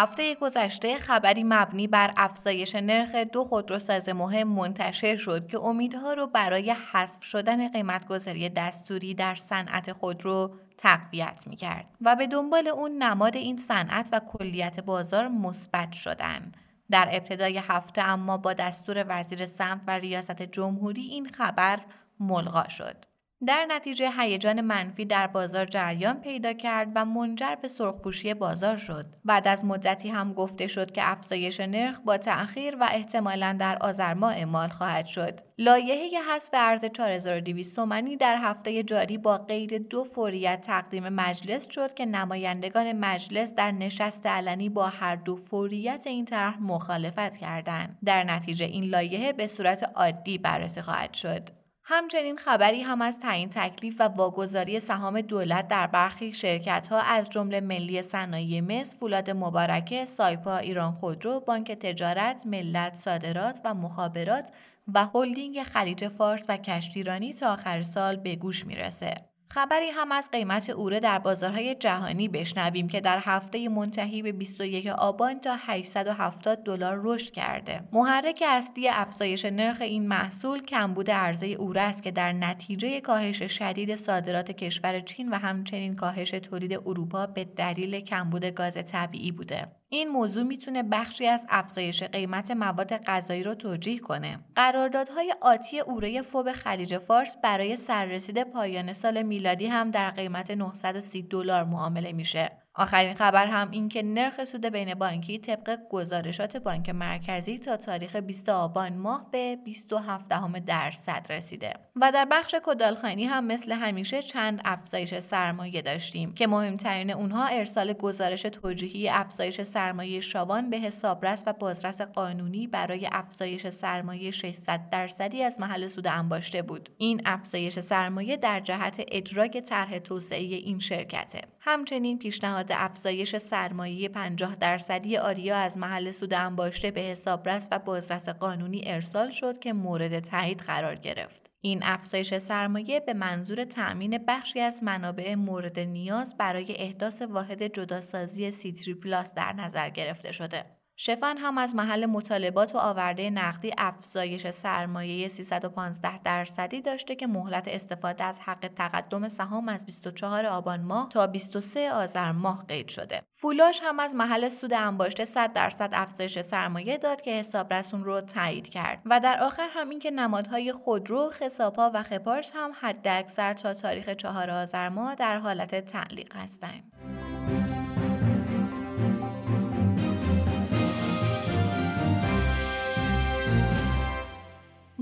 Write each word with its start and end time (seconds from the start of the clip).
هفته 0.00 0.34
گذشته 0.34 0.98
خبری 0.98 1.44
مبنی 1.44 1.86
بر 1.86 2.12
افزایش 2.16 2.74
نرخ 2.74 3.14
دو 3.14 3.44
خودروساز 3.44 4.08
مهم 4.08 4.48
منتشر 4.48 5.16
شد 5.16 5.46
که 5.46 5.58
امیدها 5.58 6.12
رو 6.12 6.26
برای 6.26 6.70
حذف 6.92 7.24
شدن 7.24 7.68
قیمتگذاری 7.68 8.48
دستوری 8.48 9.14
در 9.14 9.34
صنعت 9.34 9.92
خودرو 9.92 10.54
تقویت 10.78 11.44
می 11.46 11.56
کرد 11.56 11.86
و 12.00 12.16
به 12.16 12.26
دنبال 12.26 12.68
اون 12.68 13.02
نماد 13.02 13.36
این 13.36 13.56
صنعت 13.56 14.08
و 14.12 14.20
کلیت 14.20 14.80
بازار 14.80 15.28
مثبت 15.28 15.92
شدن. 15.92 16.52
در 16.90 17.08
ابتدای 17.12 17.58
هفته 17.58 18.02
اما 18.02 18.36
با 18.36 18.52
دستور 18.52 19.04
وزیر 19.08 19.46
سمت 19.46 19.80
و 19.86 19.90
ریاست 19.90 20.42
جمهوری 20.42 21.02
این 21.02 21.28
خبر 21.28 21.80
ملغا 22.20 22.68
شد. 22.68 23.09
در 23.46 23.66
نتیجه 23.68 24.10
هیجان 24.18 24.60
منفی 24.60 25.04
در 25.04 25.26
بازار 25.26 25.66
جریان 25.66 26.20
پیدا 26.20 26.52
کرد 26.52 26.88
و 26.94 27.04
منجر 27.04 27.54
به 27.54 27.68
سرخپوشی 27.68 28.34
بازار 28.34 28.76
شد. 28.76 29.06
بعد 29.24 29.48
از 29.48 29.64
مدتی 29.64 30.08
هم 30.08 30.32
گفته 30.32 30.66
شد 30.66 30.90
که 30.90 31.10
افزایش 31.10 31.60
نرخ 31.60 32.00
با 32.00 32.16
تأخیر 32.16 32.76
و 32.80 32.88
احتمالا 32.92 33.56
در 33.60 33.78
آذر 33.80 34.14
ماه 34.14 34.34
اعمال 34.34 34.68
خواهد 34.68 35.06
شد. 35.06 35.40
لایحه 35.58 36.22
حذف 36.22 36.50
ارز 36.52 36.84
4200 36.84 37.76
تومانی 37.76 38.16
در 38.16 38.36
هفته 38.36 38.82
جاری 38.82 39.18
با 39.18 39.38
قید 39.38 39.88
دو 39.88 40.04
فوریت 40.04 40.60
تقدیم 40.60 41.08
مجلس 41.08 41.70
شد 41.70 41.94
که 41.94 42.06
نمایندگان 42.06 42.92
مجلس 42.92 43.54
در 43.54 43.70
نشست 43.70 44.26
علنی 44.26 44.68
با 44.68 44.86
هر 44.86 45.16
دو 45.16 45.36
فوریت 45.36 46.02
این 46.06 46.24
طرح 46.24 46.62
مخالفت 46.62 47.36
کردند. 47.36 47.98
در 48.04 48.24
نتیجه 48.24 48.66
این 48.66 48.84
لایحه 48.84 49.32
به 49.32 49.46
صورت 49.46 49.90
عادی 49.94 50.38
بررسی 50.38 50.82
خواهد 50.82 51.14
شد. 51.14 51.59
همچنین 51.92 52.36
خبری 52.36 52.82
هم 52.82 53.02
از 53.02 53.20
تعیین 53.20 53.48
تکلیف 53.48 53.96
و 54.00 54.02
واگذاری 54.02 54.80
سهام 54.80 55.20
دولت 55.20 55.68
در 55.68 55.86
برخی 55.86 56.32
شرکت 56.32 56.88
ها 56.88 57.00
از 57.00 57.30
جمله 57.30 57.60
ملی 57.60 58.02
صنایع 58.02 58.60
مس، 58.60 58.96
فولاد 58.96 59.30
مبارکه، 59.30 60.04
سایپا، 60.04 60.56
ایران 60.56 60.92
خودرو، 60.92 61.40
بانک 61.40 61.72
تجارت، 61.72 62.46
ملت، 62.46 62.94
صادرات 62.94 63.60
و 63.64 63.74
مخابرات 63.74 64.50
و 64.94 65.06
هلدینگ 65.14 65.62
خلیج 65.62 66.08
فارس 66.08 66.44
و 66.48 66.56
کشتیرانی 66.56 67.32
تا 67.32 67.52
آخر 67.52 67.82
سال 67.82 68.16
به 68.16 68.36
گوش 68.36 68.66
می‌رسه. 68.66 69.29
خبری 69.52 69.90
هم 69.90 70.12
از 70.12 70.30
قیمت 70.30 70.70
اوره 70.70 71.00
در 71.00 71.18
بازارهای 71.18 71.74
جهانی 71.74 72.28
بشنویم 72.28 72.88
که 72.88 73.00
در 73.00 73.18
هفته 73.22 73.68
منتهی 73.68 74.22
به 74.22 74.32
21 74.32 74.86
آبان 74.86 75.40
تا 75.40 75.56
870 75.58 76.62
دلار 76.62 77.00
رشد 77.04 77.32
کرده. 77.32 77.80
محرک 77.92 78.44
اصلی 78.46 78.88
افزایش 78.88 79.44
نرخ 79.44 79.80
این 79.80 80.08
محصول 80.08 80.62
کمبود 80.62 81.10
عرضه 81.10 81.46
اوره 81.46 81.80
است 81.80 82.02
که 82.02 82.10
در 82.10 82.32
نتیجه 82.32 83.00
کاهش 83.00 83.42
شدید 83.42 83.96
صادرات 83.96 84.50
کشور 84.50 85.00
چین 85.00 85.28
و 85.28 85.34
همچنین 85.34 85.94
کاهش 85.94 86.30
تولید 86.30 86.72
اروپا 86.72 87.26
به 87.26 87.44
دلیل 87.44 88.00
کمبود 88.00 88.44
گاز 88.44 88.74
طبیعی 88.74 89.32
بوده. 89.32 89.79
این 89.92 90.08
موضوع 90.08 90.42
می‌تونه 90.42 90.82
بخشی 90.82 91.26
از 91.26 91.46
افزایش 91.48 92.02
قیمت 92.02 92.50
مواد 92.50 92.96
غذایی 92.96 93.42
رو 93.42 93.54
توجیه 93.54 93.98
کنه. 93.98 94.38
قراردادهای 94.56 95.34
آتی 95.40 95.80
اوره 95.80 96.22
فوب 96.22 96.52
خلیج 96.52 96.98
فارس 96.98 97.36
برای 97.42 97.76
سررسید 97.76 98.42
پایان 98.42 98.92
سال 98.92 99.22
میلادی 99.22 99.66
هم 99.66 99.90
در 99.90 100.10
قیمت 100.10 100.50
930 100.50 101.22
دلار 101.22 101.64
معامله 101.64 102.12
میشه. 102.12 102.59
آخرین 102.74 103.14
خبر 103.14 103.46
هم 103.46 103.70
این 103.70 103.88
که 103.88 104.02
نرخ 104.02 104.44
سود 104.44 104.66
بین 104.66 104.94
بانکی 104.94 105.38
طبق 105.38 105.78
گزارشات 105.90 106.56
بانک 106.56 106.90
مرکزی 106.90 107.58
تا 107.58 107.76
تاریخ 107.76 108.16
20 108.16 108.48
آبان 108.48 108.96
ماه 108.96 109.30
به 109.32 109.56
27 109.64 110.28
درصد 110.66 111.26
رسیده. 111.30 111.72
و 111.96 112.12
در 112.12 112.26
بخش 112.30 112.54
کدالخانی 112.64 113.24
هم 113.24 113.44
مثل 113.44 113.72
همیشه 113.72 114.22
چند 114.22 114.60
افزایش 114.64 115.18
سرمایه 115.18 115.82
داشتیم 115.82 116.34
که 116.34 116.46
مهمترین 116.46 117.10
اونها 117.10 117.46
ارسال 117.46 117.92
گزارش 117.92 118.42
توجیهی 118.42 119.08
افزایش 119.08 119.62
سرمایه 119.62 120.20
شاوان 120.20 120.70
به 120.70 120.76
حسابرس 120.76 121.42
و 121.46 121.52
بازرس 121.52 122.00
قانونی 122.00 122.66
برای 122.66 123.08
افزایش 123.12 123.68
سرمایه 123.68 124.30
600 124.30 124.80
درصدی 124.92 125.42
از 125.42 125.60
محل 125.60 125.86
سود 125.86 126.06
انباشته 126.06 126.62
بود. 126.62 126.88
این 126.98 127.22
افزایش 127.24 127.78
سرمایه 127.78 128.36
در 128.36 128.60
جهت 128.60 129.04
اجرای 129.08 129.48
طرح 129.48 129.98
توسعه 129.98 130.38
این 130.38 130.78
شرکته. 130.78 131.40
همچنین 131.62 132.18
پیشنهاد 132.18 132.66
افزایش 132.70 133.36
سرمایه 133.36 134.08
50 134.08 134.54
درصدی 134.54 135.16
آریا 135.16 135.56
از 135.56 135.78
محل 135.78 136.10
سود 136.10 136.34
انباشته 136.34 136.90
به 136.90 137.00
حسابرس 137.00 137.68
و 137.70 137.78
بازرس 137.78 138.28
قانونی 138.28 138.82
ارسال 138.86 139.30
شد 139.30 139.58
که 139.58 139.72
مورد 139.72 140.20
تایید 140.20 140.60
قرار 140.60 140.94
گرفت. 140.94 141.50
این 141.60 141.80
افزایش 141.82 142.38
سرمایه 142.38 143.00
به 143.00 143.14
منظور 143.14 143.64
تأمین 143.64 144.18
بخشی 144.28 144.60
از 144.60 144.82
منابع 144.82 145.34
مورد 145.34 145.78
نیاز 145.78 146.36
برای 146.36 146.76
احداث 146.76 147.22
واحد 147.22 147.62
جداسازی 147.62 148.50
سیتری 148.50 148.94
پلاس 148.94 149.34
در 149.34 149.52
نظر 149.52 149.90
گرفته 149.90 150.32
شده. 150.32 150.79
شفن 151.02 151.38
هم 151.38 151.58
از 151.58 151.74
محل 151.74 152.06
مطالبات 152.06 152.74
و 152.74 152.78
آورده 152.78 153.30
نقدی 153.30 153.72
افزایش 153.78 154.50
سرمایه 154.50 155.28
315 155.28 156.18
درصدی 156.18 156.80
داشته 156.80 157.16
که 157.16 157.26
مهلت 157.26 157.64
استفاده 157.68 158.24
از 158.24 158.40
حق 158.40 158.70
تقدم 158.76 159.28
سهام 159.28 159.68
از 159.68 159.86
24 159.86 160.46
آبان 160.46 160.80
ماه 160.80 161.08
تا 161.08 161.26
23 161.26 161.92
آذر 161.92 162.32
ماه 162.32 162.64
قید 162.68 162.88
شده. 162.88 163.22
فولاش 163.32 163.80
هم 163.84 164.00
از 164.00 164.14
محل 164.14 164.48
سود 164.48 164.72
انباشته 164.72 165.24
100 165.24 165.52
درصد 165.52 165.90
افزایش 165.92 166.40
سرمایه 166.40 166.98
داد 166.98 167.20
که 167.20 167.30
حسابرسون 167.30 168.04
رو 168.04 168.20
تایید 168.20 168.68
کرد 168.68 169.02
و 169.04 169.20
در 169.20 169.40
آخر 169.42 169.68
هم 169.70 169.88
اینکه 169.88 170.10
نمادهای 170.10 170.72
خودرو، 170.72 171.30
خساپا 171.30 171.90
و 171.94 172.02
خپارس 172.02 172.52
هم 172.54 172.72
حداکثر 172.80 173.54
تا 173.54 173.74
تاریخ 173.74 174.08
4 174.08 174.50
آذر 174.50 174.88
ماه 174.88 175.14
در 175.14 175.38
حالت 175.38 175.84
تعلیق 175.84 176.36
هستند. 176.36 176.92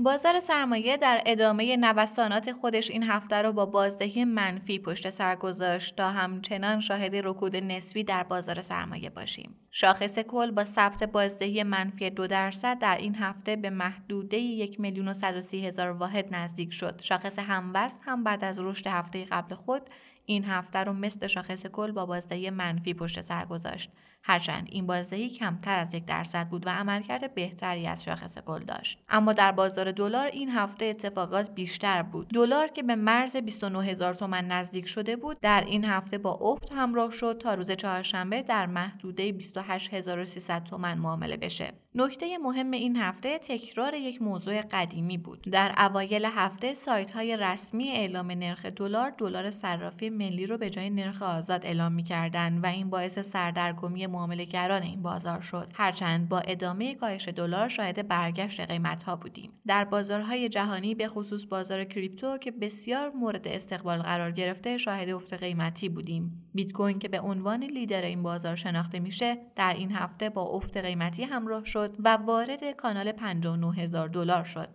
بازار 0.09 0.39
سرمایه 0.39 0.97
در 0.97 1.21
ادامه 1.25 1.77
نوسانات 1.77 2.51
خودش 2.51 2.91
این 2.91 3.03
هفته 3.03 3.35
رو 3.35 3.53
با 3.53 3.65
بازدهی 3.65 4.25
منفی 4.25 4.79
پشت 4.79 5.09
سر 5.09 5.35
گذاشت 5.35 5.95
تا 5.95 6.11
همچنان 6.11 6.79
شاهد 6.79 7.15
رکود 7.15 7.55
نسبی 7.55 8.03
در 8.03 8.23
بازار 8.23 8.61
سرمایه 8.61 9.09
باشیم. 9.09 9.55
شاخص 9.71 10.19
کل 10.19 10.51
با 10.51 10.63
ثبت 10.63 11.03
بازدهی 11.03 11.63
منفی 11.63 12.09
دو 12.09 12.27
درصد 12.27 12.79
در 12.79 12.97
این 12.97 13.15
هفته 13.15 13.55
به 13.55 13.69
محدوده 13.69 14.37
یک 14.37 14.79
میلیون 14.79 15.07
و 15.07 15.13
هزار 15.53 15.89
واحد 15.89 16.35
نزدیک 16.35 16.73
شد. 16.73 17.01
شاخص 17.01 17.39
هموست 17.39 18.01
هم 18.05 18.23
بعد 18.23 18.43
از 18.43 18.59
رشد 18.59 18.87
هفته 18.87 19.25
قبل 19.25 19.55
خود 19.55 19.81
این 20.25 20.45
هفته 20.45 20.79
رو 20.79 20.93
مثل 20.93 21.27
شاخص 21.27 21.65
کل 21.65 21.91
با 21.91 22.05
بازدهی 22.05 22.49
منفی 22.49 22.93
پشت 22.93 23.21
سر 23.21 23.45
گذاشت. 23.45 23.91
هرچند 24.23 24.67
این 24.71 24.87
بازدهی 24.87 25.29
کمتر 25.29 25.79
از 25.79 25.93
یک 25.93 26.05
درصد 26.05 26.47
بود 26.47 26.67
و 26.67 26.69
عملکرد 26.69 27.33
بهتری 27.33 27.87
از 27.87 28.03
شاخص 28.03 28.37
گل 28.37 28.63
داشت. 28.63 28.99
اما 29.09 29.33
در 29.33 29.51
بازار 29.51 29.91
دلار 29.91 30.27
این 30.27 30.49
هفته 30.49 30.85
اتفاقات 30.85 31.49
بیشتر 31.55 32.03
بود. 32.03 32.27
دلار 32.27 32.67
که 32.67 32.83
به 32.83 32.95
مرز 32.95 33.37
29 33.37 33.85
هزار 33.85 34.13
تومن 34.13 34.47
نزدیک 34.47 34.87
شده 34.87 35.15
بود 35.15 35.37
در 35.41 35.63
این 35.67 35.85
هفته 35.85 36.17
با 36.17 36.31
افت 36.31 36.73
همراه 36.73 37.11
شد 37.11 37.37
تا 37.41 37.53
روز 37.53 37.71
چهارشنبه 37.71 38.41
در 38.41 38.65
محدوده 38.65 39.31
28300 39.31 40.63
تومن 40.63 40.97
معامله 40.97 41.37
بشه. 41.37 41.73
نکته 41.95 42.37
مهم 42.37 42.71
این 42.71 42.95
هفته 42.95 43.37
تکرار 43.37 43.93
یک 43.93 44.21
موضوع 44.21 44.61
قدیمی 44.61 45.17
بود. 45.17 45.41
در 45.41 45.75
اوایل 45.77 46.25
هفته 46.25 46.73
سایت 46.73 47.11
های 47.11 47.37
رسمی 47.37 47.89
اعلام 47.89 48.31
نرخ 48.31 48.65
دلار 48.65 49.09
دلار 49.17 49.51
صرافی 49.51 50.09
ملی 50.09 50.45
رو 50.45 50.57
به 50.57 50.69
جای 50.69 50.89
نرخ 50.89 51.21
آزاد 51.21 51.65
اعلام 51.65 51.91
می‌کردند 51.91 52.63
و 52.63 52.67
این 52.67 52.89
باعث 52.89 53.19
سردرگمی 53.19 54.07
گران 54.49 54.81
این 54.83 55.01
بازار 55.01 55.41
شد. 55.41 55.71
هرچند 55.75 56.29
با 56.29 56.39
ادامه 56.39 56.95
کاهش 56.95 57.27
دلار 57.27 57.67
شاهد 57.67 58.07
برگشت 58.07 58.61
قیمت 58.61 59.03
ها 59.03 59.15
بودیم. 59.15 59.51
در 59.67 59.85
بازارهای 59.85 60.49
جهانی 60.49 60.95
به 60.95 61.07
خصوص 61.07 61.45
بازار 61.45 61.83
کریپتو 61.83 62.37
که 62.37 62.51
بسیار 62.51 63.09
مورد 63.09 63.47
استقبال 63.47 64.01
قرار 64.01 64.31
گرفته 64.31 64.77
شاهد 64.77 65.09
افت 65.09 65.33
قیمتی 65.33 65.89
بودیم. 65.89 66.49
بیت 66.53 66.71
کوین 66.71 66.99
که 66.99 67.07
به 67.07 67.19
عنوان 67.19 67.63
لیدر 67.63 68.01
این 68.01 68.23
بازار 68.23 68.55
شناخته 68.55 68.99
میشه 68.99 69.37
در 69.55 69.73
این 69.73 69.91
هفته 69.91 70.29
با 70.29 70.41
افت 70.41 70.77
قیمتی 70.77 71.23
همراه 71.23 71.65
شد 71.65 71.95
و 71.99 72.17
وارد 72.17 72.71
کانال 72.71 73.11
59 73.11 73.75
هزار 73.75 74.07
دلار 74.07 74.43
شد. 74.43 74.69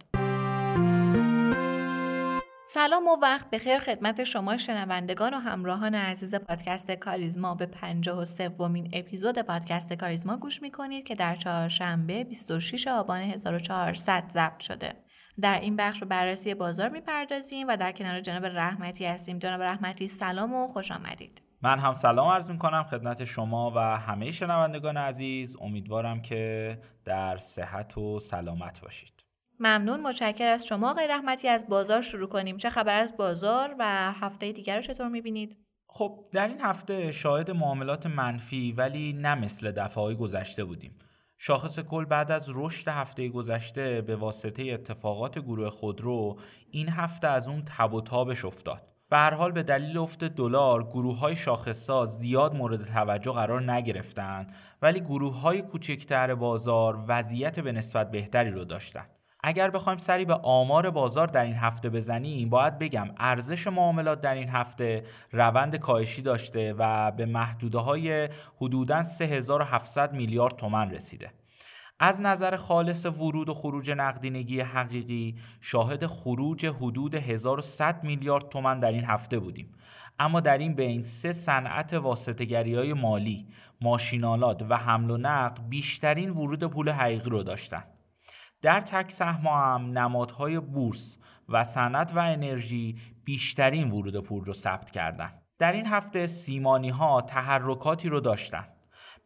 سلام 2.74 3.08
و 3.08 3.16
وقت 3.22 3.50
بخیر 3.50 3.78
خدمت 3.78 4.24
شما 4.24 4.56
شنوندگان 4.56 5.34
و 5.34 5.38
همراهان 5.38 5.94
عزیز 5.94 6.34
پادکست 6.34 6.90
کاریزما. 6.90 7.54
به 7.54 7.66
53 7.66 8.48
سومین 8.48 8.90
اپیزود 8.92 9.38
پادکست 9.38 9.92
کاریزما 9.92 10.36
گوش 10.36 10.62
می‌کنید 10.62 11.04
که 11.04 11.14
در 11.14 11.36
چهارشنبه 11.36 12.24
26 12.24 12.88
آبان 12.88 13.20
1400 13.20 14.24
ضبط 14.28 14.60
شده. 14.60 14.92
در 15.40 15.60
این 15.60 15.76
بخش 15.76 16.00
به 16.00 16.06
بررسی 16.06 16.54
بازار 16.54 16.88
می‌پردازیم 16.88 17.68
و 17.68 17.76
در 17.76 17.92
کنار 17.92 18.20
جناب 18.20 18.46
رحمتی 18.46 19.06
هستیم. 19.06 19.38
جناب 19.38 19.62
رحمتی 19.62 20.08
سلام 20.08 20.54
و 20.54 20.66
خوش 20.66 20.90
آمدید. 20.90 21.42
من 21.62 21.78
هم 21.78 21.92
سلام 21.92 22.28
عرض 22.28 22.50
می 22.50 22.58
کنم 22.58 22.82
خدمت 22.82 23.24
شما 23.24 23.72
و 23.76 23.78
همه 23.78 24.30
شنوندگان 24.30 24.96
عزیز. 24.96 25.56
امیدوارم 25.60 26.22
که 26.22 26.78
در 27.04 27.38
صحت 27.38 27.98
و 27.98 28.20
سلامت 28.20 28.80
باشید. 28.80 29.13
ممنون. 29.60 30.00
متشکر 30.00 30.46
از 30.46 30.66
شما 30.66 30.90
آقای 30.90 31.06
رحمتی. 31.08 31.48
از 31.48 31.68
بازار 31.68 32.00
شروع 32.00 32.28
کنیم. 32.28 32.56
چه 32.56 32.70
خبر 32.70 33.02
از 33.02 33.16
بازار 33.16 33.74
و 33.78 34.12
هفته 34.12 34.52
دیگر 34.52 34.76
رو 34.76 34.82
چطور 34.82 35.08
می‌بینید؟ 35.08 35.56
خب 35.86 36.24
در 36.32 36.48
این 36.48 36.60
هفته 36.60 37.12
شاهد 37.12 37.50
معاملات 37.50 38.06
منفی 38.06 38.72
ولی 38.72 39.12
نه 39.12 39.34
مثل 39.34 39.72
دفعه 39.72 40.14
گذشته 40.14 40.64
بودیم. 40.64 40.98
شاخص 41.38 41.78
کل 41.78 42.04
بعد 42.04 42.32
از 42.32 42.50
رشد 42.54 42.88
هفته 42.88 43.28
گذشته 43.28 44.00
به 44.00 44.16
واسطه 44.16 44.62
اتفاقات 44.62 45.38
گروه 45.38 45.70
خودرو 45.70 46.38
این 46.70 46.88
هفته 46.88 47.28
از 47.28 47.48
اون 47.48 47.62
تب 47.64 47.94
و 47.94 48.00
تابش 48.00 48.44
افتاد. 48.44 48.82
به 49.10 49.18
حال 49.18 49.52
به 49.52 49.62
دلیل 49.62 49.98
افت 49.98 50.24
دلار 50.24 50.84
گروه 50.84 51.18
های 51.18 51.36
شاخصا 51.36 52.06
زیاد 52.06 52.54
مورد 52.54 52.84
توجه 52.84 53.32
قرار 53.32 53.72
نگرفتند 53.72 54.54
ولی 54.82 55.00
گروه 55.00 55.40
های 55.40 55.62
کوچکتر 55.62 56.34
بازار 56.34 57.04
وضعیت 57.08 57.60
به 57.60 57.72
نسبت 57.72 58.10
بهتری 58.10 58.50
رو 58.50 58.64
داشتند. 58.64 59.10
اگر 59.46 59.70
بخوایم 59.70 59.98
سری 59.98 60.24
به 60.24 60.34
آمار 60.34 60.90
بازار 60.90 61.26
در 61.26 61.44
این 61.44 61.54
هفته 61.54 61.90
بزنیم 61.90 62.48
باید 62.48 62.78
بگم 62.78 63.08
ارزش 63.18 63.66
معاملات 63.66 64.20
در 64.20 64.34
این 64.34 64.48
هفته 64.48 65.04
روند 65.32 65.76
کاهشی 65.76 66.22
داشته 66.22 66.74
و 66.78 67.10
به 67.10 67.26
محدوده 67.26 67.78
های 67.78 68.28
حدوداً 68.56 69.02
3700 69.02 70.12
میلیارد 70.12 70.56
تومن 70.56 70.90
رسیده 70.90 71.30
از 71.98 72.20
نظر 72.20 72.56
خالص 72.56 73.06
ورود 73.06 73.48
و 73.48 73.54
خروج 73.54 73.90
نقدینگی 73.90 74.60
حقیقی 74.60 75.34
شاهد 75.60 76.06
خروج 76.06 76.66
حدود 76.66 77.14
1100 77.14 78.04
میلیارد 78.04 78.48
تومن 78.48 78.80
در 78.80 78.92
این 78.92 79.04
هفته 79.04 79.38
بودیم 79.38 79.74
اما 80.18 80.40
در 80.40 80.58
این 80.58 80.74
بین 80.74 81.02
سه 81.02 81.32
صنعت 81.32 81.94
واسطگری 81.94 82.74
های 82.74 82.92
مالی، 82.92 83.46
ماشینالات 83.80 84.66
و 84.68 84.76
حمل 84.76 85.10
و 85.10 85.16
نقل 85.16 85.62
بیشترین 85.68 86.30
ورود 86.30 86.64
پول 86.64 86.90
حقیقی 86.90 87.30
رو 87.30 87.42
داشتند. 87.42 87.93
در 88.64 88.80
تک 88.80 89.12
سهم 89.12 89.46
هم 89.46 89.98
نمادهای 89.98 90.60
بورس 90.60 91.18
و 91.48 91.64
صنعت 91.64 92.12
و 92.16 92.18
انرژی 92.18 92.96
بیشترین 93.24 93.90
ورود 93.90 94.24
پول 94.24 94.44
رو 94.44 94.52
ثبت 94.52 94.90
کردند. 94.90 95.42
در 95.58 95.72
این 95.72 95.86
هفته 95.86 96.26
سیمانی 96.26 96.88
ها 96.88 97.20
تحرکاتی 97.20 98.08
رو 98.08 98.20
داشتن. 98.20 98.64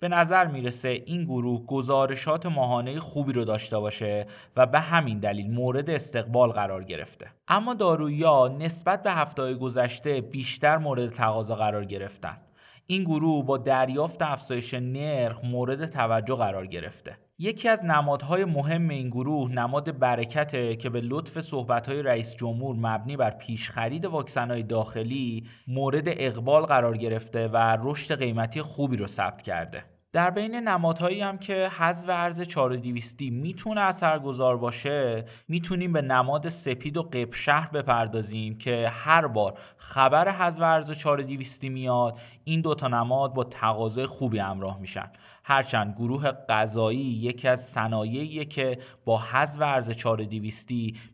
به 0.00 0.08
نظر 0.08 0.46
می‌رسه 0.46 0.88
این 0.88 1.24
گروه 1.24 1.66
گزارشات 1.66 2.46
ماهانه 2.46 3.00
خوبی 3.00 3.32
رو 3.32 3.44
داشته 3.44 3.78
باشه 3.78 4.26
و 4.56 4.66
به 4.66 4.80
همین 4.80 5.18
دلیل 5.18 5.50
مورد 5.50 5.90
استقبال 5.90 6.50
قرار 6.50 6.84
گرفته. 6.84 7.30
اما 7.48 7.74
دارویی 7.74 8.48
نسبت 8.58 9.02
به 9.02 9.12
هفته 9.12 9.54
گذشته 9.54 10.20
بیشتر 10.20 10.78
مورد 10.78 11.08
تقاضا 11.08 11.54
قرار 11.54 11.84
گرفتن. 11.84 12.36
این 12.86 13.04
گروه 13.04 13.44
با 13.44 13.58
دریافت 13.58 14.22
افزایش 14.22 14.74
نرخ 14.74 15.44
مورد 15.44 15.86
توجه 15.86 16.34
قرار 16.34 16.66
گرفته. 16.66 17.27
یکی 17.40 17.68
از 17.68 17.84
نمادهای 17.84 18.44
مهم 18.44 18.88
این 18.88 19.08
گروه 19.08 19.52
نماد 19.52 19.98
برکته 19.98 20.76
که 20.76 20.90
به 20.90 21.00
لطف 21.00 21.40
صحبتهای 21.40 22.02
رئیس 22.02 22.34
جمهور 22.34 22.76
مبنی 22.76 23.16
بر 23.16 23.30
پیشخرید 23.30 24.04
واکسنهای 24.04 24.62
داخلی 24.62 25.46
مورد 25.68 26.04
اقبال 26.06 26.62
قرار 26.62 26.96
گرفته 26.96 27.48
و 27.48 27.76
رشد 27.80 28.18
قیمتی 28.18 28.62
خوبی 28.62 28.96
رو 28.96 29.06
ثبت 29.06 29.42
کرده. 29.42 29.97
در 30.12 30.30
بین 30.30 30.54
نمادهایی 30.54 31.20
هم 31.20 31.38
که 31.38 31.68
حذف 31.78 32.08
ارز 32.08 32.40
4200 32.40 33.20
می‌تونه 33.20 33.80
اثرگذار 33.80 34.56
باشه 34.56 35.24
می‌تونیم 35.48 35.92
به 35.92 36.02
نماد 36.02 36.48
سپید 36.48 36.96
و 36.96 37.02
قب 37.02 37.34
شهر 37.34 37.70
بپردازیم 37.70 38.58
که 38.58 38.88
هر 38.88 39.26
بار 39.26 39.58
خبر 39.76 40.28
حذف 40.28 40.62
ارز 40.62 40.90
4200 40.90 41.64
میاد 41.64 42.18
این 42.44 42.60
دوتا 42.60 42.88
نماد 42.88 43.34
با 43.34 43.44
تقاضای 43.44 44.06
خوبی 44.06 44.38
همراه 44.38 44.78
میشن. 44.78 45.10
هرچند 45.44 45.94
گروه 45.94 46.32
غذایی 46.32 47.00
یکی 47.00 47.48
از 47.48 47.60
صنایعیه 47.66 48.44
که 48.44 48.78
با 49.04 49.18
حذف 49.18 49.62
ارز 49.62 49.90
4200 49.90 50.68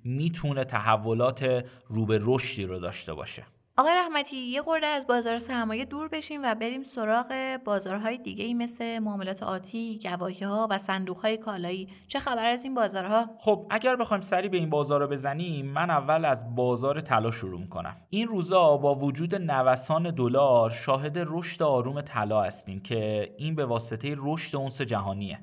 می‌تونه 0.04 0.64
تحولات 0.64 1.64
رو 1.88 2.06
به 2.06 2.18
رشدی 2.22 2.64
رو 2.64 2.78
داشته 2.78 3.14
باشه. 3.14 3.53
آقای 3.76 3.94
رحمتی 3.94 4.36
یه 4.36 4.62
خورده 4.62 4.86
از 4.86 5.06
بازار 5.06 5.38
سرمایه 5.38 5.84
دور 5.84 6.08
بشیم 6.08 6.40
و 6.44 6.54
بریم 6.54 6.82
سراغ 6.82 7.58
بازارهای 7.64 8.18
دیگه 8.18 8.44
ای 8.44 8.54
مثل 8.54 8.98
معاملات 8.98 9.42
آتی، 9.42 10.00
گواهی 10.02 10.44
ها 10.44 10.68
و 10.70 10.78
صندوق 10.78 11.16
های 11.16 11.36
کالایی. 11.36 11.88
چه 12.08 12.18
خبر 12.18 12.46
از 12.46 12.64
این 12.64 12.74
بازارها؟ 12.74 13.30
خب 13.38 13.66
اگر 13.70 13.96
بخوایم 13.96 14.22
سری 14.22 14.48
به 14.48 14.56
این 14.56 14.70
بازار 14.70 15.06
بزنیم، 15.06 15.66
من 15.66 15.90
اول 15.90 16.24
از 16.24 16.54
بازار 16.56 17.00
طلا 17.00 17.30
شروع 17.30 17.60
می‌کنم. 17.60 17.96
این 18.10 18.28
روزا 18.28 18.76
با 18.76 18.94
وجود 18.94 19.34
نوسان 19.34 20.10
دلار 20.10 20.70
شاهد 20.70 21.18
رشد 21.26 21.62
آروم 21.62 22.00
طلا 22.00 22.42
هستیم 22.42 22.80
که 22.80 23.34
این 23.38 23.54
به 23.54 23.64
واسطه 23.64 24.16
رشد 24.18 24.56
اونس 24.56 24.80
جهانیه. 24.82 25.38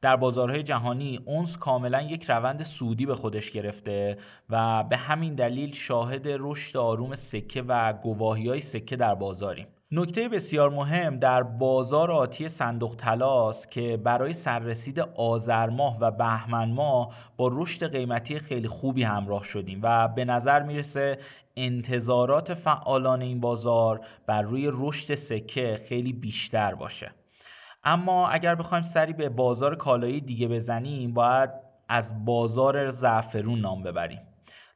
در 0.00 0.16
بازارهای 0.16 0.62
جهانی 0.62 1.20
اونس 1.24 1.56
کاملا 1.56 2.02
یک 2.02 2.30
روند 2.30 2.62
سودی 2.62 3.06
به 3.06 3.14
خودش 3.14 3.50
گرفته 3.50 4.18
و 4.50 4.84
به 4.84 4.96
همین 4.96 5.34
دلیل 5.34 5.74
شاهد 5.74 6.22
رشد 6.24 6.76
آروم 6.76 7.14
سکه 7.14 7.62
و 7.62 7.92
گواهی 7.92 8.48
های 8.48 8.60
سکه 8.60 8.96
در 8.96 9.14
بازاریم. 9.14 9.66
نکته 9.92 10.28
بسیار 10.28 10.70
مهم 10.70 11.18
در 11.18 11.42
بازار 11.42 12.10
آتی 12.10 12.48
صندوق 12.48 12.94
تلاس 12.96 13.66
که 13.66 13.96
برای 13.96 14.32
سررسید 14.32 15.00
آذر 15.00 15.68
ماه 15.68 15.98
و 16.00 16.10
بهمن 16.10 16.72
ماه 16.72 17.14
با 17.36 17.50
رشد 17.52 17.92
قیمتی 17.92 18.38
خیلی 18.38 18.68
خوبی 18.68 19.02
همراه 19.02 19.42
شدیم 19.44 19.80
و 19.82 20.08
به 20.08 20.24
نظر 20.24 20.62
می‌رسه 20.62 21.18
انتظارات 21.56 22.54
فعالان 22.54 23.22
این 23.22 23.40
بازار 23.40 24.00
بر 24.26 24.42
روی 24.42 24.70
رشد 24.72 25.14
سکه 25.14 25.80
خیلی 25.88 26.12
بیشتر 26.12 26.74
باشه. 26.74 27.10
اما 27.88 28.28
اگر 28.28 28.54
بخوایم 28.54 28.82
سری 28.82 29.12
به 29.12 29.28
بازار 29.28 29.74
کالایی 29.74 30.20
دیگه 30.20 30.48
بزنیم 30.48 31.14
باید 31.14 31.50
از 31.88 32.24
بازار 32.24 32.90
زعفرون 32.90 33.60
نام 33.60 33.82
ببریم. 33.82 34.20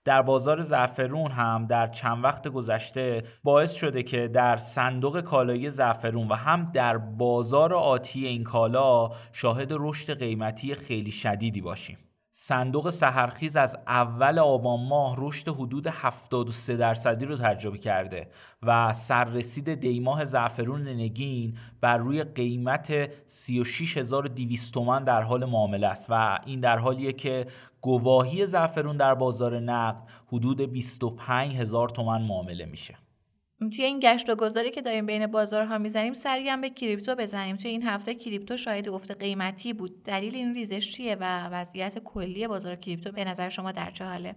در 0.05 0.23
بازار 0.23 0.61
زعفرون 0.61 1.31
هم 1.31 1.67
در 1.67 1.87
چند 1.87 2.25
وقت 2.25 2.49
گذشته 2.49 3.23
باعث 3.45 3.73
شده 3.73 4.03
که 4.03 4.29
در 4.29 4.57
صندوق 4.57 5.21
کالایی 5.21 5.71
زعفرون 5.71 6.29
و 6.29 6.35
هم 6.35 6.71
در 6.75 6.99
بازار 6.99 7.75
آتی 7.75 8.27
این 8.27 8.45
کالا 8.45 9.11
شاهد 9.33 9.69
رشد 9.71 10.19
قیمتی 10.19 10.75
خیلی 10.75 11.11
شدیدی 11.11 11.61
باشیم. 11.61 11.99
صندوق 12.35 12.91
سهرخیز 12.91 13.57
از 13.57 13.77
اول 13.87 14.39
آبان 14.39 14.81
ماه 14.81 15.15
رشد 15.19 15.49
حدود 15.49 15.87
73 15.87 16.77
درصدی 16.77 17.25
رو 17.25 17.37
تجربه 17.37 17.79
کرده 17.79 18.29
و 18.63 18.95
سررسید 18.95 19.75
دیماه 19.75 20.25
زعفرون 20.25 20.89
نگین 20.89 21.57
بر 21.81 21.97
روی 21.97 22.25
قیمت 22.25 23.11
36200 23.27 24.75
تومان 24.75 25.05
در 25.05 25.23
حال 25.23 25.45
معامله 25.45 25.87
است 25.87 26.07
و 26.11 26.39
این 26.47 26.61
در 26.61 26.79
حالیه 26.79 27.13
که 27.13 27.47
گواهی 27.81 28.47
زعفرون 28.47 28.97
در 28.97 29.15
بازار 29.15 29.61
نقد 29.61 30.03
حدود 30.27 30.61
25000 30.61 31.89
تومان 31.89 32.23
معامله 32.23 32.65
میشه. 32.67 32.95
توی 33.71 33.85
این 33.85 34.01
گشت 34.01 34.31
و 34.31 34.35
گذاری 34.35 34.71
که 34.71 34.83
داریم 34.83 35.07
بین 35.07 35.27
بازارها 35.27 35.79
می‌زنیم 35.79 36.13
سریع 36.13 36.53
هم 36.53 36.61
به 36.61 36.71
کریپتو 36.71 37.15
بزنیم 37.15 37.57
توی 37.57 37.71
این 37.71 37.83
هفته 37.83 38.15
کریپتو 38.15 38.57
شاید 38.57 38.89
افت 38.89 39.11
قیمتی 39.11 39.73
بود 39.73 40.03
دلیل 40.03 40.35
این 40.35 40.55
ریزش 40.55 40.93
چیه 40.93 41.17
و 41.21 41.49
وضعیت 41.49 41.99
کلی 41.99 42.47
بازار 42.47 42.77
کریپتو 42.77 43.13
به 43.13 43.25
نظر 43.25 43.49
شما 43.49 43.73
در 43.73 43.91
چه 43.91 44.05
حاله 44.05 44.37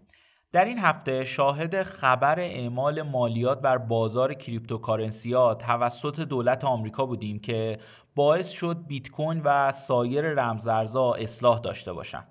در 0.51 0.65
این 0.65 0.79
هفته 0.79 1.23
شاهد 1.23 1.83
خبر 1.83 2.39
اعمال 2.39 3.01
مالیات 3.01 3.61
بر 3.61 3.77
بازار 3.77 4.33
cryptocurrency 4.33 5.33
ها 5.33 5.55
توسط 5.55 6.19
دولت 6.19 6.63
آمریکا 6.63 7.05
بودیم 7.05 7.39
که 7.39 7.77
باعث 8.15 8.49
شد 8.49 8.77
بیت 8.87 9.09
کوین 9.09 9.41
و 9.45 9.71
سایر 9.71 10.33
رمزارزها 10.33 11.15
اصلاح 11.15 11.59
داشته 11.59 11.93
باشند. 11.93 12.27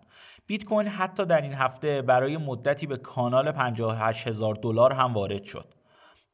بیت 0.47 0.65
کوین 0.65 0.89
حتی 0.89 1.27
در 1.27 1.41
این 1.41 1.55
هفته 1.55 2.03
برای 2.03 2.37
مدتی 2.37 2.87
به 2.87 2.97
کانال 2.97 3.53
58 3.53 4.27
هزار 4.27 4.55
دلار 4.55 4.93
هم 4.93 5.15
وارد 5.15 5.45
شد. 5.45 5.75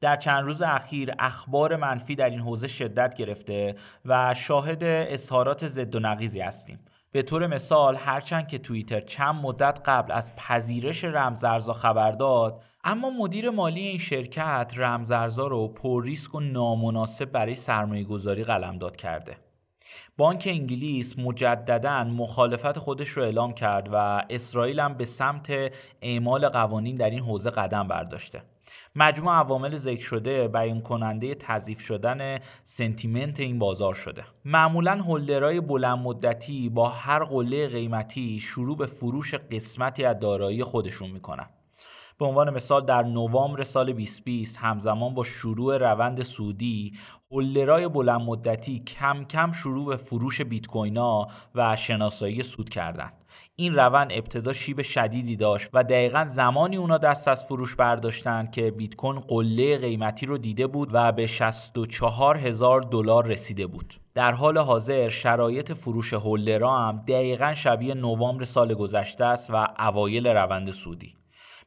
در 0.00 0.16
چند 0.16 0.44
روز 0.44 0.62
اخیر 0.62 1.12
اخبار 1.18 1.76
منفی 1.76 2.14
در 2.14 2.30
این 2.30 2.40
حوزه 2.40 2.68
شدت 2.68 3.14
گرفته 3.14 3.74
و 4.04 4.34
شاهد 4.34 4.84
اظهارات 4.84 5.68
ضد 5.68 5.94
و 5.94 6.00
نقیضی 6.00 6.40
هستیم. 6.40 6.78
به 7.12 7.22
طور 7.22 7.46
مثال 7.46 7.96
هرچند 7.96 8.48
که 8.48 8.58
توییتر 8.58 9.00
چند 9.00 9.34
مدت 9.34 9.80
قبل 9.84 10.12
از 10.12 10.36
پذیرش 10.36 11.04
رمزارزها 11.04 11.72
خبر 11.72 12.10
داد 12.10 12.62
اما 12.84 13.10
مدیر 13.10 13.50
مالی 13.50 13.80
این 13.80 13.98
شرکت 13.98 14.72
رمزارزها 14.76 15.46
رو 15.46 15.68
پر 15.68 16.04
ریسک 16.04 16.34
و 16.34 16.40
نامناسب 16.40 17.24
برای 17.24 17.54
سرمایه 17.54 18.04
گذاری 18.04 18.44
قلمداد 18.44 18.96
کرده. 18.96 19.36
بانک 20.16 20.48
انگلیس 20.50 21.18
مجددا 21.18 22.04
مخالفت 22.04 22.78
خودش 22.78 23.08
رو 23.08 23.22
اعلام 23.22 23.54
کرد 23.54 23.88
و 23.92 24.22
اسرائیل 24.30 24.80
هم 24.80 24.94
به 24.94 25.04
سمت 25.04 25.72
اعمال 26.02 26.48
قوانین 26.48 26.96
در 26.96 27.10
این 27.10 27.20
حوزه 27.20 27.50
قدم 27.50 27.88
برداشته. 27.88 28.42
مجموع 28.94 29.34
عوامل 29.34 29.76
ذکر 29.76 30.02
شده 30.02 30.48
بیان 30.48 30.80
کننده 30.80 31.34
تضعیف 31.34 31.80
شدن 31.80 32.38
سنتیمنت 32.64 33.40
این 33.40 33.58
بازار 33.58 33.94
شده. 33.94 34.24
معمولا 34.44 34.92
هولدرهای 34.92 35.60
بلند 35.60 35.98
مدتی 35.98 36.68
با 36.68 36.88
هر 36.88 37.24
قله 37.24 37.68
قیمتی 37.68 38.40
شروع 38.40 38.76
به 38.76 38.86
فروش 38.86 39.34
قسمتی 39.34 40.04
از 40.04 40.18
دارایی 40.18 40.64
خودشون 40.64 41.10
می‌کنن. 41.10 41.46
به 42.20 42.26
عنوان 42.26 42.54
مثال 42.54 42.84
در 42.84 43.02
نوامبر 43.02 43.62
سال 43.62 43.92
2020 43.92 44.56
همزمان 44.56 45.14
با 45.14 45.24
شروع 45.24 45.78
روند 45.78 46.22
سودی 46.22 46.92
هولدرای 47.30 47.88
بلند 47.88 48.20
مدتی 48.20 48.78
کم 48.78 49.24
کم 49.24 49.52
شروع 49.52 49.86
به 49.86 49.96
فروش 49.96 50.40
بیت 50.40 50.66
کوینا 50.66 51.26
و 51.54 51.76
شناسایی 51.76 52.42
سود 52.42 52.68
کردند. 52.68 53.12
این 53.56 53.74
روند 53.74 54.12
ابتدا 54.12 54.52
شیب 54.52 54.82
شدیدی 54.82 55.36
داشت 55.36 55.70
و 55.72 55.84
دقیقا 55.84 56.24
زمانی 56.24 56.76
اونا 56.76 56.98
دست 56.98 57.28
از 57.28 57.44
فروش 57.44 57.76
برداشتن 57.76 58.46
که 58.46 58.70
بیت 58.70 58.94
کوین 58.94 59.20
قله 59.20 59.78
قیمتی 59.78 60.26
رو 60.26 60.38
دیده 60.38 60.66
بود 60.66 60.88
و 60.92 61.12
به 61.12 61.26
64 61.26 62.36
هزار 62.36 62.80
دلار 62.80 63.26
رسیده 63.26 63.66
بود 63.66 63.94
در 64.14 64.32
حال 64.32 64.58
حاضر 64.58 65.08
شرایط 65.08 65.72
فروش 65.72 66.12
هولدرا 66.12 66.78
هم 66.78 66.96
دقیقا 66.96 67.54
شبیه 67.54 67.94
نوامبر 67.94 68.44
سال 68.44 68.74
گذشته 68.74 69.24
است 69.24 69.50
و 69.50 69.66
اوایل 69.78 70.26
روند 70.26 70.70
سودی 70.70 71.19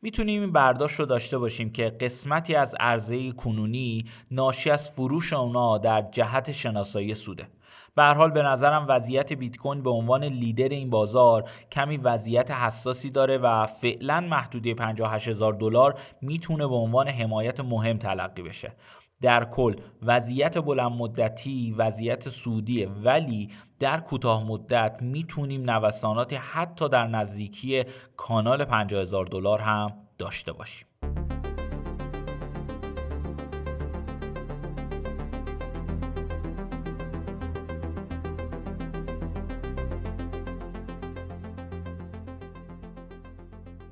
می‌تونیم 0.04 0.42
این 0.42 0.52
برداشت 0.52 1.00
رو 1.00 1.06
داشته 1.06 1.38
باشیم 1.38 1.70
که 1.70 1.90
قسمتی 1.90 2.56
از 2.56 2.76
عرضه 2.80 3.32
کنونی 3.32 4.06
ناشی 4.32 4.70
از 4.70 4.92
فروش 4.92 5.34
اونا 5.34 5.78
در 5.78 6.02
جهت 6.12 6.52
شناسایی 6.52 7.16
سوده. 7.16 7.48
به 7.96 8.04
حال 8.04 8.32
به 8.32 8.42
نظرم 8.42 8.86
وضعیت 8.90 9.34
بیت 9.34 9.58
کوین 9.58 9.84
به 9.84 9.90
عنوان 9.90 10.24
لیدر 10.24 10.70
این 10.70 10.90
بازار 10.90 11.50
کمی 11.72 11.98
وضعیت 11.98 12.52
حساسی 12.52 13.10
داره 13.10 13.38
و 13.38 13.66
فعلا 13.66 14.20
محدوده 14.20 14.74
58 14.74 15.28
هزار 15.28 15.54
دلار 15.54 16.00
می‌تونه 16.22 16.68
به 16.68 16.76
عنوان 16.76 17.08
حمایت 17.08 17.60
مهم 17.60 17.98
تلقی 17.98 18.42
بشه. 18.42 18.76
در 19.22 19.46
کل 19.46 19.76
وضعیت 20.02 20.58
بلند 20.58 20.92
مدتی 20.92 21.76
وضعیت 21.78 22.30
سودیه 22.30 22.90
ولی 22.90 23.50
در 23.84 24.00
کوتاه 24.00 24.44
مدت 24.44 24.98
می‌تونیم 25.02 25.70
نوساناتی 25.70 26.36
حتی 26.36 26.90
در 26.90 27.08
نزدیکی 27.08 27.84
کانال 28.18 28.66
50 28.66 29.02
هزار 29.02 29.26
دلار 29.26 29.60
هم 29.60 29.94
داشته 30.18 30.52
باشیم. 30.52 30.88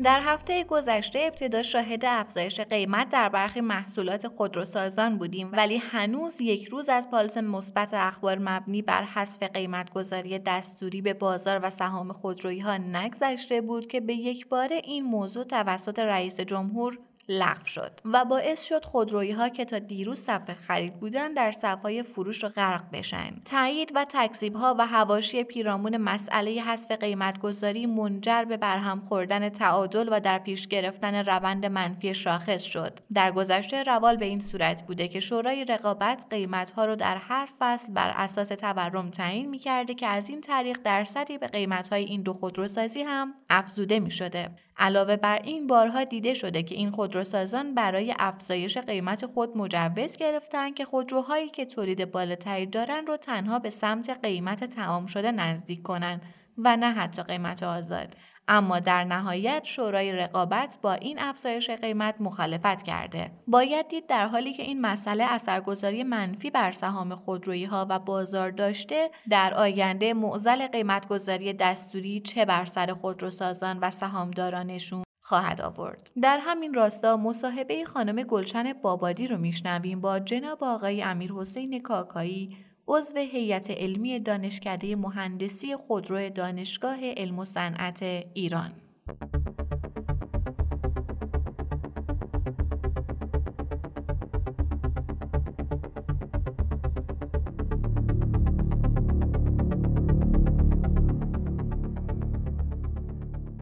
در 0.04 0.22
هفته 0.24 0.64
گذشته 0.64 1.20
ابتدا 1.20 1.64
شاهد 1.64 2.06
افزایش 2.06 2.60
قیمت 2.60 3.10
در 3.10 3.30
برخی 3.30 3.62
محصولات 3.62 4.28
خودروسازان 4.28 5.18
بودیم 5.18 5.50
ولی 5.52 5.78
هنوز 5.78 6.42
یک 6.42 6.68
روز 6.68 6.90
از 6.90 7.10
پالس 7.12 7.38
مثبت 7.38 7.94
اخبار 7.94 8.40
مبنی 8.40 8.82
بر 8.82 9.04
حذف 9.04 9.44
قیمتگذاری 9.44 10.40
دستوری 10.40 11.02
به 11.02 11.14
بازار 11.14 11.60
و 11.64 11.70
سهام 11.70 12.12
خودرویی 12.12 12.60
ها 12.60 12.78
نگذشته 12.78 13.62
بود 13.62 13.88
که 13.88 14.00
به 14.00 14.14
یک 14.14 14.48
بار 14.48 14.70
این 14.74 15.04
موضوع 15.04 15.44
توسط 15.44 16.00
رئیس 16.00 16.40
جمهور 16.40 17.00
لغو 17.30 17.66
شد 17.66 17.92
و 18.06 18.26
باعث 18.26 18.64
شد 18.64 18.86
خودرویی 18.86 19.32
ها 19.32 19.50
که 19.50 19.66
تا 19.66 19.80
دیروز 19.80 20.20
صفحه 20.20 20.54
خرید 20.54 21.00
بودن 21.00 21.34
در 21.34 21.52
صفحه 21.52 22.04
فروش 22.04 22.44
رو 22.44 22.50
غرق 22.50 22.84
بشن. 22.94 23.32
تایید 23.46 23.92
و 23.96 24.06
تکذیب 24.10 24.56
ها 24.56 24.76
و 24.80 24.88
هواشی 24.88 25.44
پیرامون 25.44 25.98
مسئله 25.98 26.62
حذف 26.62 26.92
قیمتگذاری 26.92 27.86
منجر 27.86 28.46
به 28.46 28.58
برهم 28.58 29.02
خوردن 29.02 29.50
تعادل 29.50 30.10
و 30.12 30.20
در 30.20 30.40
پیش 30.40 30.68
گرفتن 30.68 31.16
روند 31.16 31.66
منفی 31.66 32.14
شاخص 32.14 32.64
شد. 32.64 33.00
در 33.14 33.32
گذشته 33.32 33.84
روال 33.84 34.18
به 34.18 34.26
این 34.26 34.40
صورت 34.40 34.84
بوده 34.88 35.08
که 35.08 35.20
شورای 35.20 35.66
رقابت 35.66 36.26
قیمت 36.30 36.72
ها 36.72 36.86
رو 36.86 36.96
در 36.96 37.18
هر 37.18 37.50
فصل 37.60 37.94
بر 37.94 38.14
اساس 38.16 38.48
تورم 38.48 39.10
تعیین 39.10 39.50
می 39.50 39.60
کرده 39.60 39.94
که 39.94 40.08
از 40.08 40.30
این 40.30 40.42
طریق 40.42 40.80
درصدی 40.84 41.38
به 41.38 41.48
قیمت 41.48 41.90
های 41.90 42.04
این 42.04 42.22
دو 42.22 42.34
خودروسازی 42.34 43.02
هم 43.02 43.34
افزوده 43.50 44.00
می 44.00 44.12
شده 44.12 44.50
علاوه 44.82 45.16
بر 45.16 45.42
این 45.44 45.68
بارها 45.68 46.04
دیده 46.04 46.34
شده 46.34 46.64
که 46.64 46.76
این 46.76 46.92
خودروسازان 46.92 47.76
برای 47.76 48.16
افزایش 48.20 48.78
قیمت 48.78 49.26
خود 49.26 49.58
مجوز 49.58 50.18
گرفتن 50.18 50.74
که 50.74 50.86
خودروهایی 50.86 51.50
که 51.50 51.66
تولید 51.66 52.12
بالاتری 52.12 52.66
دارن 52.66 53.08
رو 53.08 53.18
تنها 53.18 53.60
به 53.60 53.70
سمت 53.70 54.20
قیمت 54.24 54.64
تمام 54.64 55.06
شده 55.06 55.32
نزدیک 55.32 55.82
کنن 55.82 56.22
و 56.58 56.78
نه 56.78 56.94
حتی 56.94 57.24
قیمت 57.24 57.64
آزاد. 57.64 58.16
اما 58.54 58.80
در 58.80 59.04
نهایت 59.04 59.64
شورای 59.64 60.14
رقابت 60.14 60.78
با 60.82 60.94
این 60.94 61.20
افزایش 61.20 61.70
قیمت 61.70 62.16
مخالفت 62.20 62.82
کرده. 62.82 63.32
باید 63.48 63.88
دید 63.88 64.08
در 64.08 64.28
حالی 64.28 64.54
که 64.54 64.64
این 64.64 64.82
مسئله 64.82 65.24
اثرگذاری 65.24 66.04
منفی 66.04 66.50
بر 66.50 66.72
سهام 66.72 67.16
خودرویی 67.16 67.66
ها 67.66 67.88
و 67.90 68.00
بازار 68.00 68.52
داشته، 68.52 69.12
در 69.30 69.54
آینده 69.54 70.14
معضل 70.14 70.68
قیمتگذاری 70.68 71.54
دستوری 71.54 72.20
چه 72.20 72.46
بر 72.46 72.66
سر 72.66 72.94
خودروسازان 72.94 73.80
و 73.82 73.90
سهامدارانشون 73.90 75.04
خواهد 75.22 75.62
آورد. 75.62 76.10
در 76.22 76.40
همین 76.42 76.74
راستا 76.74 77.18
مصاحبه 77.18 77.86
خانم 77.86 78.24
گلچن 78.24 78.74
بابادی 78.74 79.28
رو 79.28 79.38
میشنویم 79.38 80.02
با 80.02 80.20
جناب 80.20 80.64
آقای 80.64 81.04
امیر 81.04 81.32
حسین 81.32 81.82
کاکایی 81.82 82.58
عضو 82.88 83.18
هیئت 83.18 83.72
علمی 83.72 84.20
دانشکده 84.20 84.96
مهندسی 84.96 85.76
خودرو 85.76 86.30
دانشگاه 86.30 86.98
علم 87.18 87.40
و 87.40 87.44
صنعت 87.44 88.04
ایران. 88.34 88.72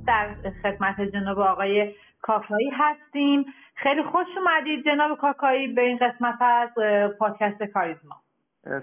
در 0.07 0.35
خدمت 0.63 1.01
جناب 1.01 1.39
آقای 1.39 1.93
کاکایی 2.21 2.69
هستیم. 2.73 3.45
خیلی 3.75 4.03
خوش 4.03 4.27
اومدید 4.37 4.85
جناب 4.85 5.17
کاکایی 5.17 5.67
به 5.67 5.81
این 5.81 5.97
قسمت 5.97 6.41
از 6.41 6.69
پادکست 7.19 7.63
کاریزما. 7.63 8.18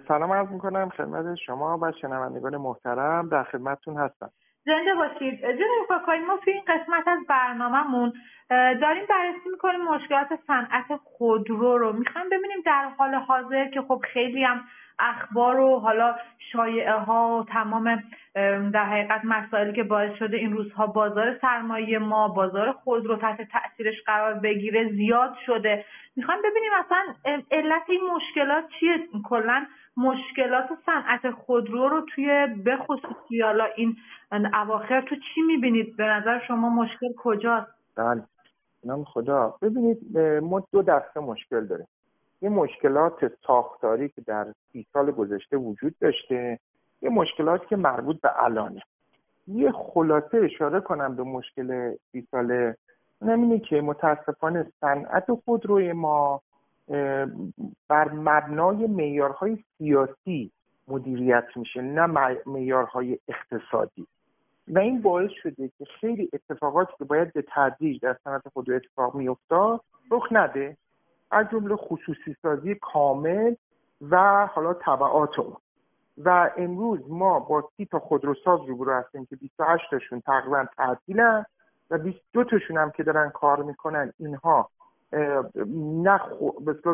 سلام 0.08 0.32
عرض 0.32 0.48
می‌کنم 0.48 0.88
خدمت 0.88 1.34
شما 1.34 1.78
و 1.82 1.92
شنوندگان 2.00 2.56
محترم 2.56 3.28
در 3.28 3.42
خدمتتون 3.42 3.96
هستم. 3.96 4.30
زنده 4.66 4.94
باشید. 4.94 5.40
جناب 5.40 5.88
کاکایی 5.88 6.20
ما 6.20 6.36
توی 6.44 6.52
این 6.52 6.62
قسمت 6.68 7.08
از 7.08 7.18
برنامهمون 7.28 8.12
داریم 8.50 9.06
بررسی 9.08 9.48
می‌کنیم 9.52 9.80
مشکلات 9.80 10.28
صنعت 10.46 11.00
خودرو 11.04 11.78
رو. 11.78 11.92
می‌خوایم 11.92 12.26
ببینیم 12.28 12.58
در 12.66 12.88
حال 12.98 13.14
حاضر 13.14 13.70
که 13.70 13.82
خب 13.82 14.02
خیلی 14.12 14.44
هم 14.44 14.64
اخبار 14.98 15.60
و 15.60 15.78
حالا 15.78 16.16
شایعه 16.52 16.92
ها 16.92 17.38
و 17.38 17.44
تمام 17.44 18.02
در 18.72 18.84
حقیقت 18.84 19.20
مسائلی 19.24 19.72
که 19.72 19.82
باعث 19.82 20.18
شده 20.18 20.36
این 20.36 20.52
روزها 20.52 20.86
بازار 20.86 21.38
سرمایه 21.38 21.98
ما 21.98 22.28
بازار 22.28 22.72
خودرو 22.72 23.16
تحت 23.16 23.40
تاثیرش 23.52 24.02
قرار 24.06 24.34
بگیره 24.34 24.92
زیاد 24.92 25.34
شده. 25.46 25.84
می‌خوایم 26.16 26.40
ببینیم 26.42 26.70
اصلا 26.84 27.14
علت 27.50 27.82
این 27.88 28.00
مشکلات 28.16 28.64
چیه؟ 28.80 29.08
کلا 29.24 29.66
مشکلات 29.96 30.68
صنعت 30.86 31.30
خودرو 31.30 31.88
رو 31.88 32.06
توی 32.14 32.46
بخصوص 32.66 33.00
حالا 33.42 33.64
این 33.64 33.96
اواخر 34.54 35.00
تو 35.00 35.14
چی 35.14 35.42
می‌بینید؟ 35.42 35.96
به 35.96 36.04
نظر 36.04 36.40
شما 36.48 36.68
مشکل 36.68 37.12
کجاست؟ 37.16 37.70
بله. 37.96 38.22
نام 38.84 39.04
خدا. 39.04 39.54
ببینید 39.62 40.18
ما 40.42 40.62
دو 40.72 40.82
دسته 40.82 41.20
مشکل 41.20 41.66
داریم. 41.66 41.86
یه 42.42 42.48
مشکلات 42.48 43.32
ساختاری 43.46 44.08
که 44.08 44.20
در 44.20 44.46
سی 44.72 44.86
سال 44.92 45.10
گذشته 45.10 45.56
وجود 45.56 45.94
داشته 46.00 46.58
یه 47.02 47.10
مشکلات 47.10 47.66
که 47.66 47.76
مربوط 47.76 48.20
به 48.20 48.44
الانه. 48.44 48.82
یه 49.46 49.72
خلاصه 49.72 50.38
اشاره 50.44 50.80
کنم 50.80 51.16
به 51.16 51.22
مشکل 51.22 51.94
سی 52.12 52.28
ساله. 52.30 52.76
اونم 53.20 53.58
که 53.58 53.80
متاسفانه 53.80 54.72
صنعت 54.80 55.24
خودروی 55.44 55.92
ما 55.92 56.42
بر 57.88 58.12
مبنای 58.12 58.86
معیارهای 58.86 59.58
سیاسی 59.78 60.50
مدیریت 60.88 61.46
میشه 61.56 61.82
نه 61.82 62.06
معیارهای 62.46 63.18
اقتصادی. 63.28 64.06
و 64.68 64.78
این 64.78 65.02
باعث 65.02 65.30
شده 65.42 65.70
که 65.78 65.84
خیلی 66.00 66.30
اتفاقاتی 66.32 66.92
که 66.98 67.04
باید 67.04 67.32
به 67.32 67.44
تدریج 67.54 68.00
در 68.02 68.16
صنعت 68.24 68.48
خودرو 68.48 68.76
اتفاق 68.76 69.14
میافتاد 69.14 69.80
رخ 70.10 70.32
نده. 70.32 70.76
از 71.30 71.46
جمله 71.52 71.76
خصوصی 71.76 72.36
سازی 72.42 72.74
کامل 72.74 73.54
و 74.10 74.46
حالا 74.46 74.74
طبعات 74.74 75.38
اون. 75.38 75.56
و 76.24 76.50
امروز 76.56 77.00
ما 77.08 77.40
با 77.40 77.70
سی 77.76 77.86
تا 77.86 77.98
خودروساز 77.98 78.60
روبرو 78.68 78.92
هستیم 78.92 79.26
که 79.26 79.36
28 79.36 79.90
تاشون 79.90 80.20
تقریبا 80.20 80.66
تعطیلن 80.76 81.46
و 81.90 81.98
22 81.98 82.44
تاشون 82.44 82.76
هم 82.76 82.90
که 82.90 83.02
دارن 83.02 83.30
کار 83.30 83.62
می‌کنن 83.62 84.12
اینها 84.18 84.70
نه 85.76 86.20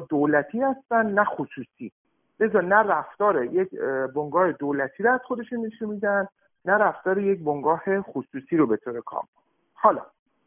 دولتی 0.09 0.61
هستن 0.61 1.07
نه 1.07 1.25
خصوصی. 1.25 1.93
لذا 2.41 2.61
نه 2.61 2.77
رفتار 2.77 3.45
یک 3.45 3.75
بنگاه 4.15 4.53
دولتی 4.53 5.03
رو 5.03 5.13
از 5.13 5.21
خودشون 5.25 5.67
نشون 5.67 5.89
میدن 5.89 6.29
نه 6.65 6.73
رفتار 6.73 7.19
یک 7.19 7.45
بنگاه 7.45 8.01
خصوصی 8.01 8.57
رو 8.57 8.67
به 8.67 8.77
طور 8.77 9.01
کامل. 9.01 9.27
حالا 9.75 10.07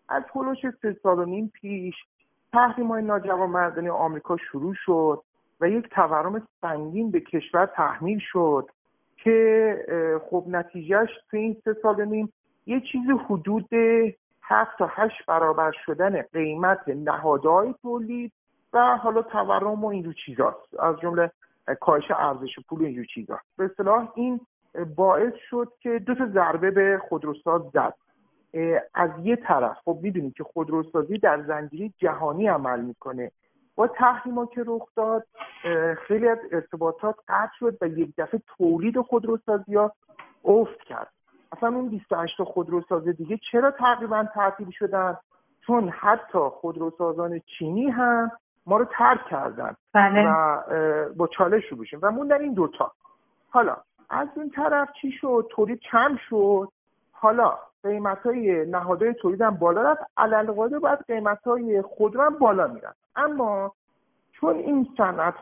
از 0.10 0.24
هلوش 0.36 0.58
سه 0.82 0.98
سال 1.04 1.20
و 1.20 1.25
نیم 1.25 1.51
پیش 1.54 1.96
تحریم 2.55 2.88
های 2.88 3.03
ناجوانمردانه 3.03 3.91
آمریکا 3.91 4.38
شروع 4.38 4.74
شد 4.85 5.24
و 5.62 5.69
یک 5.69 5.89
تورم 5.89 6.47
سنگین 6.62 7.12
به 7.12 7.19
کشور 7.19 7.65
تحمیل 7.65 8.19
شد 8.21 8.69
که 9.17 10.19
خب 10.29 10.43
نتیجهش 10.47 11.09
تو 11.31 11.38
این 11.38 11.57
سه 11.65 11.75
سال 11.81 12.05
نیم 12.05 12.33
یه 12.65 12.79
چیزی 12.79 13.12
حدود 13.29 13.69
هفت 14.41 14.77
تا 14.77 14.89
هشت 14.91 15.25
برابر 15.27 15.71
شدن 15.85 16.21
قیمت 16.21 16.88
نهادهای 16.88 17.75
تولید 17.81 18.31
و 18.74 18.97
حالا 18.97 19.21
تورم 19.21 19.83
و 19.83 19.88
اینجور 19.88 20.15
چیزاست. 20.25 20.79
از 20.79 20.95
جمله 21.00 21.31
کاهش 21.79 22.12
ارزش 22.12 22.59
پول 22.69 22.85
اینجور 22.85 23.05
چیزاست. 23.05 23.45
به 23.57 23.65
اصطلاح 23.65 24.12
این 24.15 24.39
باعث 24.95 25.33
شد 25.50 25.71
که 25.79 26.00
دو 26.00 26.15
تا 26.15 26.27
ضربه 26.27 26.71
به 26.71 27.01
خودروساز 27.09 27.62
زد. 27.74 27.93
از 28.93 29.09
یه 29.24 29.35
طرف 29.35 29.77
خب 29.85 30.00
می‌دونید 30.01 30.33
که 30.33 30.43
خودروسازی 30.43 31.17
در 31.17 31.41
زنجیره 31.41 31.93
جهانی 31.97 32.47
عمل 32.47 32.81
می‌کنه. 32.81 33.31
با 33.75 33.88
تحریما 33.88 34.45
که 34.45 34.63
رخ 34.67 34.89
داد 34.95 35.27
خیلی 36.07 36.27
از 36.27 36.38
ارتباطات 36.51 37.15
قطع 37.27 37.51
شد 37.59 37.77
و 37.81 37.88
یک 37.88 38.09
دفعه 38.17 38.41
تولید 38.57 39.01
خودروسازی 39.01 39.75
ها 39.75 39.91
افت 40.45 40.79
کرد. 40.79 41.12
اصلا 41.51 41.69
اون 41.69 41.89
28 41.89 42.43
خودروساز 42.43 43.07
دیگه 43.07 43.39
چرا 43.51 43.71
تقریبا 43.71 44.25
تعطیل 44.33 44.71
شدن؟ 44.71 45.17
چون 45.67 45.89
حتی 45.89 46.39
خودروسازان 46.39 47.39
چینی 47.39 47.89
هم 47.89 48.31
ما 48.65 48.77
رو 48.77 48.85
ترک 48.85 49.25
کردن 49.29 49.75
بله. 49.93 50.29
و 50.29 50.62
با 51.15 51.27
چالش 51.27 51.63
رو 51.71 51.77
بشیم 51.77 52.00
و 52.01 52.12
موندن 52.12 52.41
این 52.41 52.53
دوتا. 52.53 52.91
حالا 53.50 53.77
از 54.09 54.27
این 54.35 54.50
طرف 54.50 54.89
چی 55.01 55.12
شد؟ 55.12 55.47
تولید 55.50 55.79
کم 55.79 56.17
شد. 56.29 56.69
حالا 57.12 57.57
قیمت 57.86 58.18
های 58.18 58.65
نهادهای 58.65 59.13
تولید 59.13 59.42
هم 59.42 59.56
بالا 59.56 59.82
رفت. 59.82 60.04
علالقاده 60.18 60.80
باید 60.80 61.00
قیمت 61.08 61.42
های 61.42 61.82
خودرو 61.82 62.24
هم 62.24 62.39
بالا 62.39 62.68
میرن 62.68 62.94
اما 63.15 63.74
چون 64.32 64.56
این 64.56 64.88
صنعت 64.98 65.34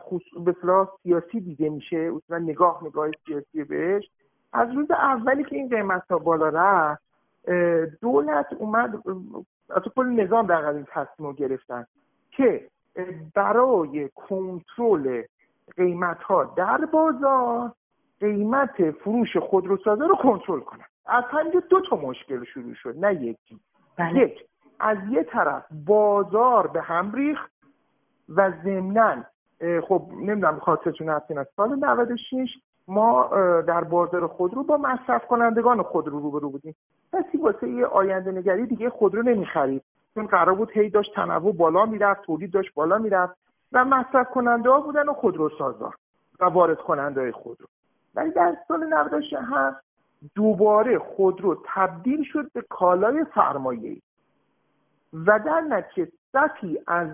به 0.44 0.56
سیاسی 1.02 1.40
دیده 1.40 1.68
میشه 1.68 2.12
اصلا 2.16 2.38
نگاه 2.38 2.84
نگاه 2.84 3.10
سیاسی 3.26 3.64
بهش 3.64 4.10
از 4.52 4.68
روز 4.74 4.90
اولی 4.90 5.44
که 5.44 5.56
این 5.56 5.68
قیمت 5.68 6.02
ها 6.10 6.18
بالا 6.18 6.48
رفت 6.48 7.02
دولت 8.00 8.46
اومد 8.58 8.94
از 9.70 9.82
کل 9.96 10.06
نظام 10.06 10.46
در 10.46 10.68
این 10.68 10.86
تصمیم 10.90 11.32
گرفتن 11.32 11.86
که 12.30 12.68
برای 13.34 14.08
کنترل 14.14 15.22
قیمت 15.76 16.22
ها 16.22 16.44
در 16.44 16.84
بازار 16.84 17.72
قیمت 18.20 18.90
فروش 18.90 19.36
خودروسازه 19.36 20.06
رو 20.06 20.16
کنترل 20.16 20.60
کنن. 20.60 20.84
از 21.06 21.24
همینجا 21.30 21.60
دو 21.60 21.80
تا 21.80 21.96
مشکل 21.96 22.44
شروع 22.44 22.74
شد 22.74 22.94
نه 22.96 23.14
یکی. 23.14 23.60
بله. 23.96 24.20
یک 24.20 24.46
از 24.80 24.98
یه 25.10 25.22
طرف 25.22 25.64
بازار 25.86 26.66
به 26.66 26.82
هم 26.82 27.12
ریخت 27.12 27.50
و 28.28 28.52
ضمنا 28.64 29.24
خب 29.88 30.08
نمی‌دونم 30.12 30.58
خاطرتون 30.58 31.08
هستین 31.08 31.38
از 31.38 31.46
سال 31.56 31.74
96 31.74 32.48
ما 32.88 33.28
در 33.66 33.84
بازار 33.84 34.26
خودرو 34.26 34.62
با 34.62 34.76
مصرف 34.76 35.26
کنندگان 35.26 35.82
خودرو 35.82 36.20
روبرو 36.20 36.50
بودیم. 36.50 36.74
کسی 37.12 37.38
واسه 37.38 37.68
یه 37.68 37.86
آینده 37.86 38.32
نگری 38.32 38.66
دیگه 38.66 38.90
خودرو 38.90 39.22
نمی‌خرید. 39.22 39.82
چون 40.14 40.26
قرار 40.26 40.54
بود 40.54 40.70
هی 40.70 40.90
داشت 40.90 41.14
تنوع 41.14 41.56
بالا 41.56 41.86
می‌رفت 41.86 42.22
تولید 42.22 42.50
داشت 42.50 42.74
بالا 42.74 42.98
می‌رفت 42.98 43.36
و 43.72 43.84
مصرف 43.84 44.30
کننده 44.30 44.70
ها 44.70 44.80
بودن 44.80 45.08
و 45.08 45.12
خودرو 45.12 45.48
سازا 45.58 45.92
و 46.40 46.44
وارد 46.44 46.78
کننده 46.78 47.20
های 47.20 47.32
خودرو. 47.32 47.66
ولی 48.14 48.30
در 48.30 48.56
سال 48.68 48.86
97 48.86 49.83
دوباره 50.34 50.98
خودرو 50.98 51.62
تبدیل 51.74 52.24
شد 52.24 52.52
به 52.52 52.62
کالای 52.70 53.26
سرمایه 53.34 53.96
و 55.12 55.38
در 55.38 55.60
نتیجه 55.60 56.12
سطحی 56.32 56.78
از 56.86 57.08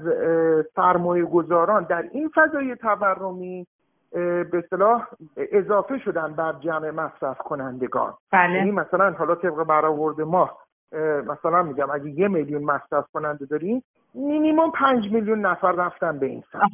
سرمایه 0.76 1.24
گذاران 1.24 1.84
در 1.84 2.02
این 2.12 2.30
فضای 2.34 2.76
تورمی 2.76 3.66
به 4.12 4.58
اصطلاح 4.64 5.06
اضافه 5.36 5.98
شدن 5.98 6.32
بر 6.32 6.52
جمع 6.52 6.90
مصرف 6.90 7.38
کنندگان. 7.38 8.14
بله. 8.32 8.54
یعنی 8.54 8.70
مثلا 8.70 9.10
حالا 9.10 9.34
طبق 9.34 9.64
برآورد 9.64 10.20
ما 10.20 10.50
مثلا 11.26 11.62
میگم 11.62 11.90
اگه 11.90 12.10
یه 12.10 12.28
میلیون 12.28 12.62
مصرف 12.62 13.06
کننده 13.12 13.46
داریم 13.46 13.82
مینیمم 14.14 14.70
پنج 14.70 15.12
میلیون 15.12 15.40
نفر 15.46 15.72
رفتن 15.72 16.18
به 16.18 16.26
این 16.26 16.42
سمت. 16.52 16.62
و 16.62 16.66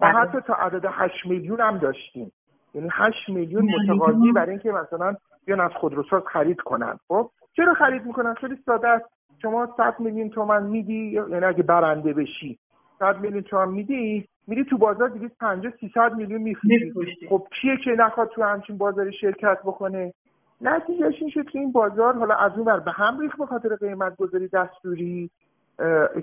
بله. 0.00 0.12
حتی 0.12 0.40
تا 0.40 0.54
عدد 0.54 0.84
هشت 0.90 1.26
میلیون 1.26 1.60
هم 1.60 1.78
داشتیم. 1.78 2.32
یعنی 2.74 2.88
هشت 2.92 3.28
میلیون 3.28 3.64
متقاضی 3.64 4.32
برای 4.32 4.50
اینکه 4.50 4.72
مثلا 4.72 5.14
بیان 5.46 5.60
از 5.60 5.70
خودروساز 5.80 6.22
خرید 6.32 6.60
کنن. 6.60 6.98
خب؟ 7.08 7.30
چرا 7.56 7.74
خرید 7.74 8.06
می‌کنن؟ 8.06 8.34
خیلی 8.34 8.56
ساده 8.66 8.88
است. 8.88 9.04
شما 9.42 9.74
100 9.76 10.00
میلیون 10.00 10.30
تومن 10.30 10.62
میدی 10.62 11.12
یعنی 11.12 11.44
اگه 11.44 11.62
برنده 11.62 12.12
بشی. 12.12 12.58
100 12.98 13.20
میلیون 13.20 13.42
تومن 13.42 13.72
میدی 13.72 14.28
میری 14.46 14.64
تو 14.64 14.78
بازار 14.78 15.08
250 15.08 15.72
300 15.80 16.14
میلیون 16.14 16.42
میفروشی. 16.42 17.28
خب 17.28 17.46
کیه 17.60 17.76
که 17.84 17.90
نخواد 17.90 18.28
تو 18.28 18.42
همچین 18.42 18.78
بازار 18.78 19.10
شرکت 19.10 19.58
بکنه؟ 19.64 20.12
نتیجهش 20.60 21.14
این 21.20 21.30
شد 21.30 21.48
که 21.48 21.58
این 21.58 21.72
بازار 21.72 22.14
حالا 22.14 22.34
از 22.34 22.52
اون 22.56 22.64
بر 22.64 22.80
به 22.80 22.90
هم 22.92 23.20
ریخت 23.20 23.38
به 23.38 23.46
خاطر 23.46 23.76
قیمت 23.76 24.16
گذاری 24.16 24.48
دستوری 24.48 25.30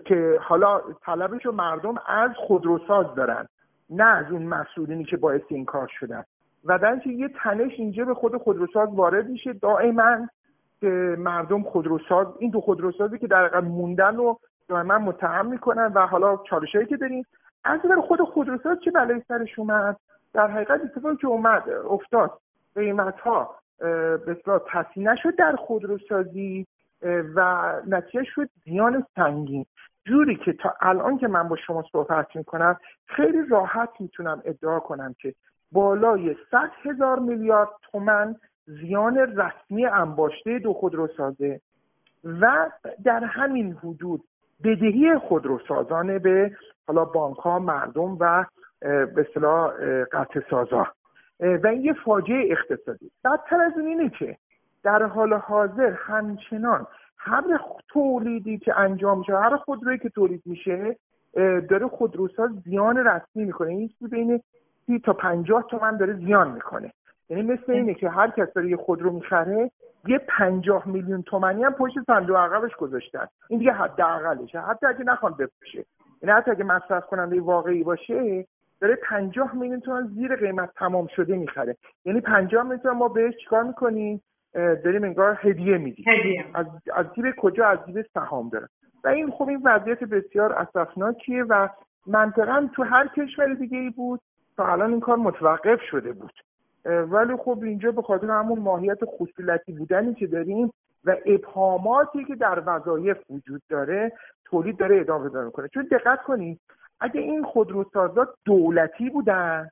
که 0.05 0.39
حالا 0.41 0.81
طلبش 1.05 1.45
رو 1.45 1.51
مردم 1.51 1.95
از 2.07 2.31
خودروساز 2.35 3.15
دارن 3.15 3.47
نه 3.89 4.03
از 4.03 4.31
اون 4.31 4.43
مسئولینی 4.43 5.03
که 5.03 5.17
باعث 5.17 5.41
این 5.47 5.65
کار 5.65 5.87
شدن. 5.99 6.23
و 6.67 6.79
در 6.79 7.07
یه 7.07 7.29
تنش 7.29 7.71
اینجا 7.77 8.05
به 8.05 8.13
خود 8.13 8.37
خودروساز 8.37 8.89
وارد 8.93 9.29
میشه 9.29 9.53
دائما 9.53 10.27
که 10.81 11.15
مردم 11.19 11.63
خودروساز 11.63 12.27
این 12.39 12.51
دو 12.51 12.61
خودروسازی 12.61 13.17
که 13.17 13.27
در 13.27 13.59
موندن 13.59 14.15
رو 14.15 14.39
دائما 14.67 14.97
متهم 14.97 15.45
می‌کنن 15.45 15.91
و 15.95 16.07
حالا 16.07 16.37
چالشایی 16.49 16.85
که 16.85 16.97
داریم 16.97 17.25
از 17.63 17.81
بر 17.81 18.01
خود 18.01 18.21
خودروساز 18.21 18.77
چه 18.85 18.91
بلایی 18.91 19.23
سرش 19.27 19.59
اومد؟ 19.59 19.97
در 20.33 20.47
حقیقت 20.47 20.81
اتفاقی 20.83 21.15
که 21.15 21.27
اومد 21.27 21.69
افتاد. 21.69 22.39
قیمت 22.75 23.19
ها 23.19 23.55
به 24.25 24.37
تصحیح 24.71 25.11
نشد 25.11 25.35
در 25.35 25.55
خودروسازی 25.55 26.67
و 27.35 27.73
نتیجه 27.87 28.23
شد 28.23 28.49
زیان 28.65 29.05
سنگین. 29.15 29.65
جوری 30.05 30.35
که 30.35 30.53
تا 30.53 30.73
الان 30.81 31.17
که 31.17 31.27
من 31.27 31.47
با 31.47 31.55
شما 31.55 31.83
صحبت 31.91 32.35
می‌کنم 32.35 32.77
خیلی 33.05 33.45
راحت 33.49 33.89
می‌تونم 33.99 34.41
ادعا 34.45 34.79
کنم 34.79 35.15
که 35.21 35.33
بالای 35.71 36.35
100 36.51 36.71
هزار 36.83 37.19
میلیارد 37.19 37.69
تومن 37.91 38.35
زیان 38.65 39.17
رسمی 39.17 39.85
انباشته 39.85 40.59
دو 40.59 40.73
خودروسازه 40.73 41.61
و 42.23 42.69
در 43.03 43.23
همین 43.23 43.73
حدود 43.73 44.23
بدهی 44.63 45.17
خودروسازانه 45.17 46.19
به 46.19 46.51
حالا 46.87 47.05
بانک 47.05 47.37
ها 47.37 47.59
مردم 47.59 48.17
و 48.19 48.45
به 48.81 49.25
اصطلاح 49.29 49.71
قطع 50.03 50.39
سازا. 50.49 50.87
و 51.39 51.67
این 51.67 51.81
یه 51.81 51.93
فاجعه 51.93 52.51
اقتصادی. 52.51 53.11
بدتر 53.25 53.61
از 53.61 53.73
این 53.77 53.87
اینه 53.87 54.09
که 54.09 54.37
در 54.83 55.03
حال 55.03 55.33
حاضر 55.33 55.93
همچنان 55.97 56.87
هر 57.17 57.43
تولیدی 57.87 58.57
که 58.57 58.79
انجام 58.79 59.19
میشه 59.19 59.37
هر 59.37 59.57
خودرویی 59.57 59.97
که 59.97 60.09
تولید 60.09 60.41
میشه 60.45 60.95
داره 61.69 61.87
خودروساز 61.87 62.49
زیان 62.65 62.97
رسمی 62.97 63.45
می‌کنه. 63.45 63.69
این 63.69 63.89
بین 64.11 64.41
سی 64.87 64.99
تا 64.99 65.13
پنجاه 65.13 65.63
تومن 65.69 65.97
داره 65.97 66.13
زیان 66.13 66.51
می‌کنه. 66.51 66.91
یعنی 67.29 67.43
مثل 67.43 67.71
اینه 67.71 67.93
که 67.93 68.09
هر 68.09 68.29
کس 68.29 68.53
داره 68.53 68.69
یه 68.69 68.77
خودرو 68.77 69.11
می‌خره 69.11 69.71
یه 70.07 70.17
پنجاه 70.17 70.87
میلیون 70.87 71.21
تومنی 71.21 71.63
هم 71.63 71.73
پشت 71.73 71.93
صندوق 72.07 72.37
عقبش 72.37 72.75
گذاشتن. 72.75 73.27
این 73.49 73.59
دیگه 73.59 73.71
حداقلشه. 73.71 74.59
حتی 74.59 74.85
اگه 74.85 75.03
نخوان 75.03 75.31
بفروشه. 75.31 75.85
یعنی 76.21 76.35
حتی 76.35 76.51
اگه 76.51 76.63
مصرف 76.63 77.05
کننده 77.05 77.41
واقعی 77.41 77.83
باشه 77.83 78.45
داره 78.81 78.95
پنجاه 78.95 79.55
میلیون 79.55 79.79
تومن 79.79 80.07
زیر 80.07 80.35
قیمت 80.35 80.69
تمام 80.75 81.07
شده 81.07 81.35
می‌خره. 81.35 81.75
یعنی 82.05 82.21
پنجاه 82.21 82.63
میلیون 82.63 82.79
تومن 82.79 82.97
ما 82.97 83.07
بهش 83.07 83.33
چیکار 83.43 83.63
می‌کنیم؟ 83.63 84.21
داریم 84.53 85.03
انگار 85.03 85.39
هدیه 85.41 85.77
میدیم. 85.77 86.05
از 86.53 86.65
از 86.93 87.05
جیب 87.15 87.25
کجا؟ 87.37 87.67
از 87.67 87.79
جیب 87.85 88.01
سهام 88.13 88.49
داره. 88.49 88.67
و 89.03 89.07
این 89.07 89.31
خب 89.31 89.47
این 89.47 89.61
وضعیت 89.65 90.03
بسیار 90.03 90.53
اسفناکیه 90.53 91.43
و 91.43 91.67
منطقا 92.07 92.69
تو 92.73 92.83
هر 92.83 93.07
کشور 93.07 93.53
دیگه 93.53 93.77
ای 93.77 93.89
بود. 93.89 94.19
تا 94.57 94.67
الان 94.71 94.91
این 94.91 94.99
کار 94.99 95.17
متوقف 95.17 95.81
شده 95.81 96.11
بود. 96.11 96.33
ولی 96.85 97.35
خب 97.35 97.59
اینجا 97.63 97.91
به 97.91 98.01
خاطر 98.01 98.27
همون 98.27 98.59
ماهیت 98.59 98.99
خصولتی 99.05 99.71
بودنی 99.71 100.13
که 100.13 100.27
داریم 100.27 100.73
و 101.05 101.15
ابهاماتی 101.25 102.25
که 102.25 102.35
در 102.35 102.63
وظایف 102.65 103.17
وجود 103.29 103.61
داره 103.69 104.11
تولید 104.45 104.77
داره 104.77 104.99
ادامه 104.99 105.29
پیدا 105.29 105.43
می‌کنه. 105.43 105.67
چون 105.67 105.87
دقت 105.91 106.21
کنید 106.21 106.59
اگه 106.99 107.21
این 107.21 107.43
خودروسازا 107.43 108.27
دولتی 108.45 109.09
بودن 109.09 109.69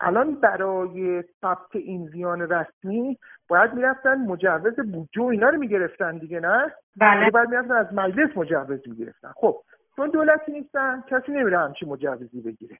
الان 0.00 0.34
برای 0.34 1.24
ثبت 1.40 1.76
این 1.76 2.06
زیان 2.06 2.40
رسمی 2.40 3.18
باید 3.48 3.74
می‌رفتن 3.74 4.14
مجوز 4.14 4.76
بودجه 4.76 5.22
و 5.22 5.24
اینا 5.24 5.48
رو 5.48 5.58
می‌گرفتن 5.58 6.18
دیگه 6.18 6.40
نه؟ 6.40 6.72
بله. 6.96 7.30
باید 7.30 7.48
می‌رفتن 7.48 7.74
از 7.74 7.94
مجلس 7.94 8.36
مجوز 8.36 8.80
می‌گرفتن. 8.88 9.32
خب 9.36 9.56
چون 9.96 10.10
دولتی 10.10 10.52
نیستن 10.52 11.04
کسی 11.08 11.32
نمیره 11.32 11.58
همچین 11.58 11.88
مجوزی 11.88 12.40
بگیره. 12.40 12.78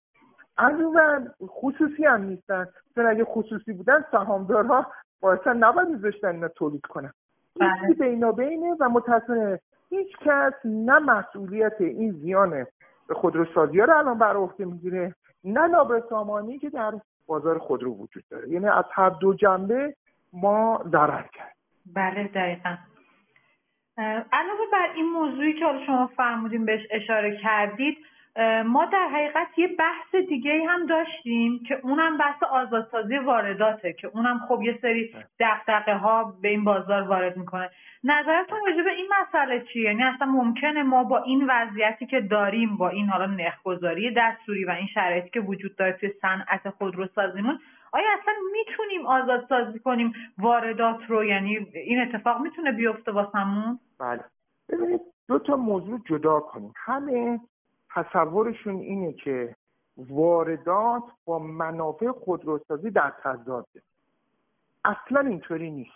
از 0.57 0.81
اون 0.81 1.31
خصوصی 1.47 2.05
هم 2.05 2.23
نیستن. 2.23 2.67
چون 2.95 3.07
اگه 3.07 3.25
خصوصی 3.25 3.73
بودن 3.73 4.05
سهامدارها 4.11 4.87
باعثا 5.21 5.53
نباید 5.53 5.89
میذاشتن 5.89 6.29
اینا 6.29 6.49
تولید 6.49 6.87
کنن. 6.87 7.13
بله. 7.61 7.71
چیزی 7.81 7.95
بینا 7.95 8.33
بینه 8.33 8.77
و 8.81 8.89
متاسفانه 8.89 9.61
هیچ 9.91 10.17
کس 10.21 10.53
نه 10.65 10.99
مسئولیت 10.99 11.81
این 11.81 12.13
زیان 12.13 12.67
خودروسازی 13.13 13.81
ها 13.81 13.85
رو 13.85 13.99
الان 13.99 14.19
بر 14.19 14.37
عهده 14.37 14.65
می‌گیره 14.65 15.15
نه 15.45 15.67
نابسامانی 15.67 16.59
که 16.59 16.71
در 16.71 16.93
بازار 17.27 17.59
خودرو 17.59 17.95
وجود 17.95 18.25
داره. 18.31 18.49
یعنی 18.49 18.69
از 18.69 18.85
هر 18.93 19.11
دو 19.11 19.35
جنبه 19.35 19.95
ما 20.33 20.85
ضرر 20.93 21.23
کرد 21.23 21.57
بله 21.95 22.25
دقیقا. 22.25 22.77
علاوه 24.33 24.65
بر 24.73 24.93
این 24.95 25.11
موضوعی 25.11 25.59
که 25.59 25.65
حالا 25.65 25.87
شما 25.87 26.07
فرمودین 26.17 26.65
بهش 26.65 26.87
اشاره 26.91 27.39
کردید 27.43 27.99
ما 28.67 28.85
در 28.85 29.09
حقیقت 29.09 29.59
یه 29.59 29.69
بحث 29.69 30.15
دیگه 30.15 30.67
هم 30.69 30.87
داشتیم 30.87 31.63
که 31.69 31.81
اونم 31.83 32.19
بحث 32.19 32.43
آزادسازی 32.43 33.19
وارداته 33.19 33.93
که 33.93 34.07
اونم 34.07 34.41
خب 34.49 34.63
یه 34.63 34.79
سری 34.83 35.15
دقدقه 35.41 35.95
ها 35.95 36.35
به 36.43 36.49
این 36.49 36.65
بازار 36.65 37.03
وارد 37.03 37.37
می‌کنه. 37.37 37.71
نظرتون 38.05 38.59
راجع 38.67 38.83
به 38.83 38.91
این 38.91 39.09
مسئله 39.21 39.61
چیه؟ 39.73 39.83
یعنی 39.83 40.03
اصلا 40.03 40.27
ممکنه 40.27 40.83
ما 40.83 41.05
با 41.05 41.23
این 41.23 41.47
وضعیتی 41.49 42.07
که 42.07 42.21
داریم 42.21 42.77
با 42.77 42.89
این 42.89 43.09
حالا 43.09 43.27
نرخگذاری 43.27 44.15
دستوری 44.17 44.65
و 44.65 44.71
این 44.71 44.87
شرایطی 44.87 45.31
که 45.31 45.41
وجود 45.41 45.77
داره 45.77 45.93
توی 45.93 46.13
صنعت 46.23 46.71
خودروسازیمون 46.71 47.59
آیا 47.93 48.07
اصلا 48.23 48.35
می‌تونیم 48.53 49.07
آزادسازی 49.07 49.79
کنیم؟ 49.79 50.13
واردات 50.39 50.99
رو 51.09 51.25
یعنی 51.25 51.67
این 51.75 52.01
اتفاق 52.01 52.41
می‌تونه 52.41 52.73
بیفته 52.73 53.13
واسمون؟ 53.13 53.79
بله. 54.01 54.25
ببینید 54.69 55.01
دو 55.29 55.39
تا 55.39 55.57
موضوع 55.57 56.01
جدا 56.07 56.41
کنیم. 56.41 56.73
همه 56.77 57.41
تصورشون 57.95 58.75
اینه 58.75 59.13
که 59.13 59.57
واردات 59.97 61.03
با 61.25 61.39
منافع 61.39 62.13
خودروسازی 62.13 62.91
در 62.91 63.13
تضاده. 63.23 63.83
اصلا 64.85 65.21
اینطوری 65.21 65.71
نیست. 65.71 65.93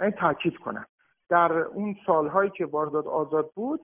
من 0.00 0.10
تاکید 0.10 0.56
کنم. 0.56 0.86
در 1.28 1.52
اون 1.52 1.96
سالهایی 2.06 2.50
که 2.50 2.66
واردات 2.66 3.06
آزاد 3.06 3.50
بود 3.54 3.80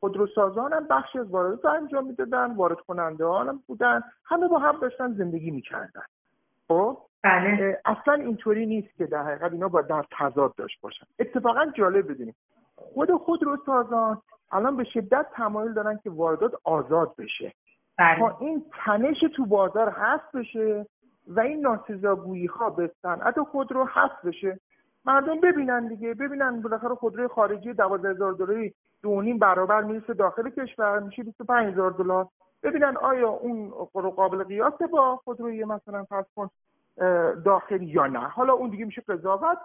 خودروسازان 0.00 0.72
هم 0.72 0.86
بخشی 0.86 1.18
از 1.18 1.30
واردات 1.30 1.64
رو 1.64 1.70
انجام 1.70 2.06
می‌دادن 2.06 2.54
وارد 2.56 2.80
کننده 2.80 3.24
هم 3.24 3.62
بودن 3.66 4.02
همه 4.24 4.48
با 4.48 4.58
هم 4.58 4.80
داشتن 4.80 5.12
زندگی 5.12 5.50
می‌کردن. 5.50 6.02
خب؟ 6.68 6.98
بله. 7.22 7.80
اصلا 7.84 8.14
اینطوری 8.14 8.66
نیست 8.66 8.96
که 8.98 9.06
در 9.06 9.22
حقیقت 9.22 9.52
اینا 9.52 9.68
با 9.68 9.82
در 9.82 10.04
تضاد 10.18 10.54
داشت 10.54 10.80
باشن. 10.80 11.06
اتفاقا 11.18 11.66
جالب 11.66 12.10
بدونیم 12.12 12.34
خود 12.76 13.16
خودروسازان 13.16 14.22
الان 14.52 14.76
به 14.76 14.84
شدت 14.84 15.26
تمایل 15.34 15.72
دارن 15.72 16.00
که 16.04 16.10
واردات 16.10 16.52
آزاد 16.64 17.14
بشه. 17.18 17.52
بله. 17.98 18.18
تا 18.18 18.36
این 18.40 18.64
تنش 18.84 19.20
تو 19.36 19.46
بازار 19.46 19.88
هست 19.88 20.32
بشه 20.34 20.86
و 21.26 21.40
این 21.40 21.60
ناسزاگویی 21.60 22.46
ها 22.46 22.70
به 22.70 22.90
صنعت 23.02 23.42
خودرو 23.42 23.84
هست 23.84 24.22
بشه. 24.24 24.60
مردم 25.04 25.40
ببینن 25.40 25.88
دیگه 25.88 26.14
ببینن 26.14 26.62
بالاخره 26.62 26.94
خودروی 26.94 27.28
خارجی 27.28 27.72
دوازده 27.72 28.10
هزار 28.10 28.32
دلاری 28.32 28.74
دو 29.02 29.22
نیم 29.22 29.38
برابر 29.38 29.82
می‌رسه 29.82 30.14
داخل 30.14 30.50
کشور 30.50 30.98
میشه 30.98 31.22
25 31.22 31.72
هزار 31.72 31.90
دلار. 31.90 32.28
ببینن 32.62 32.96
آیا 32.96 33.28
اون 33.28 33.70
قابل 33.92 34.44
قیاسه 34.44 34.86
با 34.86 35.16
خودروی 35.16 35.64
مثلا 35.64 36.04
فرض 36.04 36.24
کن 36.36 36.50
داخلی 37.44 37.86
یا 37.86 38.06
نه. 38.06 38.28
حالا 38.28 38.52
اون 38.52 38.70
دیگه 38.70 38.84
میشه 38.84 39.02
قضاوت 39.08 39.58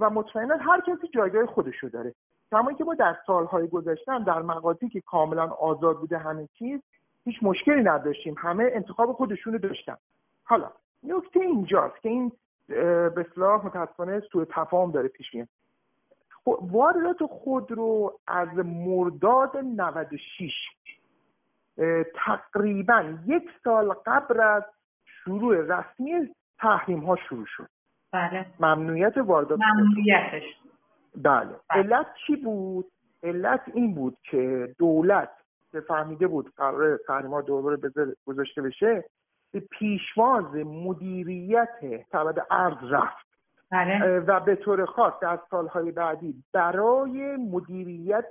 و 0.00 0.10
مطمئنا 0.10 0.56
هر 0.56 0.80
کسی 0.80 1.08
جایگاه 1.14 1.46
خودشو 1.46 1.88
داره. 1.88 2.14
کما 2.50 2.72
که 2.72 2.84
ما 2.84 2.94
در 2.94 3.16
سالهای 3.26 3.68
گذشته 3.68 4.24
در 4.26 4.42
مقاطعی 4.42 4.88
که 4.88 5.00
کاملا 5.00 5.46
آزاد 5.46 5.96
بوده 5.96 6.18
همه 6.18 6.48
چیز 6.58 6.80
هیچ 7.24 7.36
مشکلی 7.42 7.82
نداشتیم. 7.82 8.34
همه 8.38 8.70
انتخاب 8.74 9.12
خودشونو 9.12 9.58
داشتن. 9.58 9.96
حالا 10.44 10.70
نکته 11.02 11.40
اینجاست 11.40 12.00
که 12.02 12.08
این 12.08 12.32
به 12.68 13.26
اصلاح 13.30 13.66
متاسفانه 13.66 14.20
سوء 14.20 14.44
تفاهم 14.44 14.90
داره 14.90 15.08
پیش 15.08 15.34
میاد. 15.34 15.48
خب، 16.44 16.58
واردات 16.62 17.22
خودرو 17.22 18.18
از 18.26 18.48
مرداد 18.58 19.56
96 19.56 20.52
تقریبا 22.14 23.14
یک 23.26 23.42
سال 23.64 23.92
قبل 24.06 24.40
از 24.40 24.62
شروع 25.04 25.56
رسمی 25.56 26.34
تحریم 26.58 27.00
ها 27.00 27.16
شروع 27.16 27.46
شد. 27.46 27.68
بله. 28.12 28.46
ممنوعیت 28.60 29.16
واردات 29.16 29.58
ممنوعیتش. 29.60 30.42
بله. 31.16 31.46
بله. 31.46 31.56
علت 31.70 32.06
چی 32.26 32.36
بود؟ 32.36 32.86
علت 33.22 33.62
این 33.74 33.94
بود 33.94 34.16
که 34.30 34.74
دولت 34.78 35.30
که 35.72 35.80
فهمیده 35.80 36.26
بود 36.26 36.52
قرار 36.56 36.98
ها 37.08 37.40
دوباره 37.40 37.78
گذاشته 38.26 38.62
بشه 38.62 39.04
به 39.52 39.60
پیشواز 39.60 40.54
مدیریت 40.54 42.04
سبد 42.12 42.46
ارز 42.50 42.92
رفت. 42.92 43.26
بله. 43.70 44.18
و 44.18 44.40
به 44.40 44.56
طور 44.56 44.84
خاص 44.84 45.12
در 45.22 45.38
سالهای 45.50 45.92
بعدی 45.92 46.34
برای 46.52 47.36
مدیریت 47.36 48.30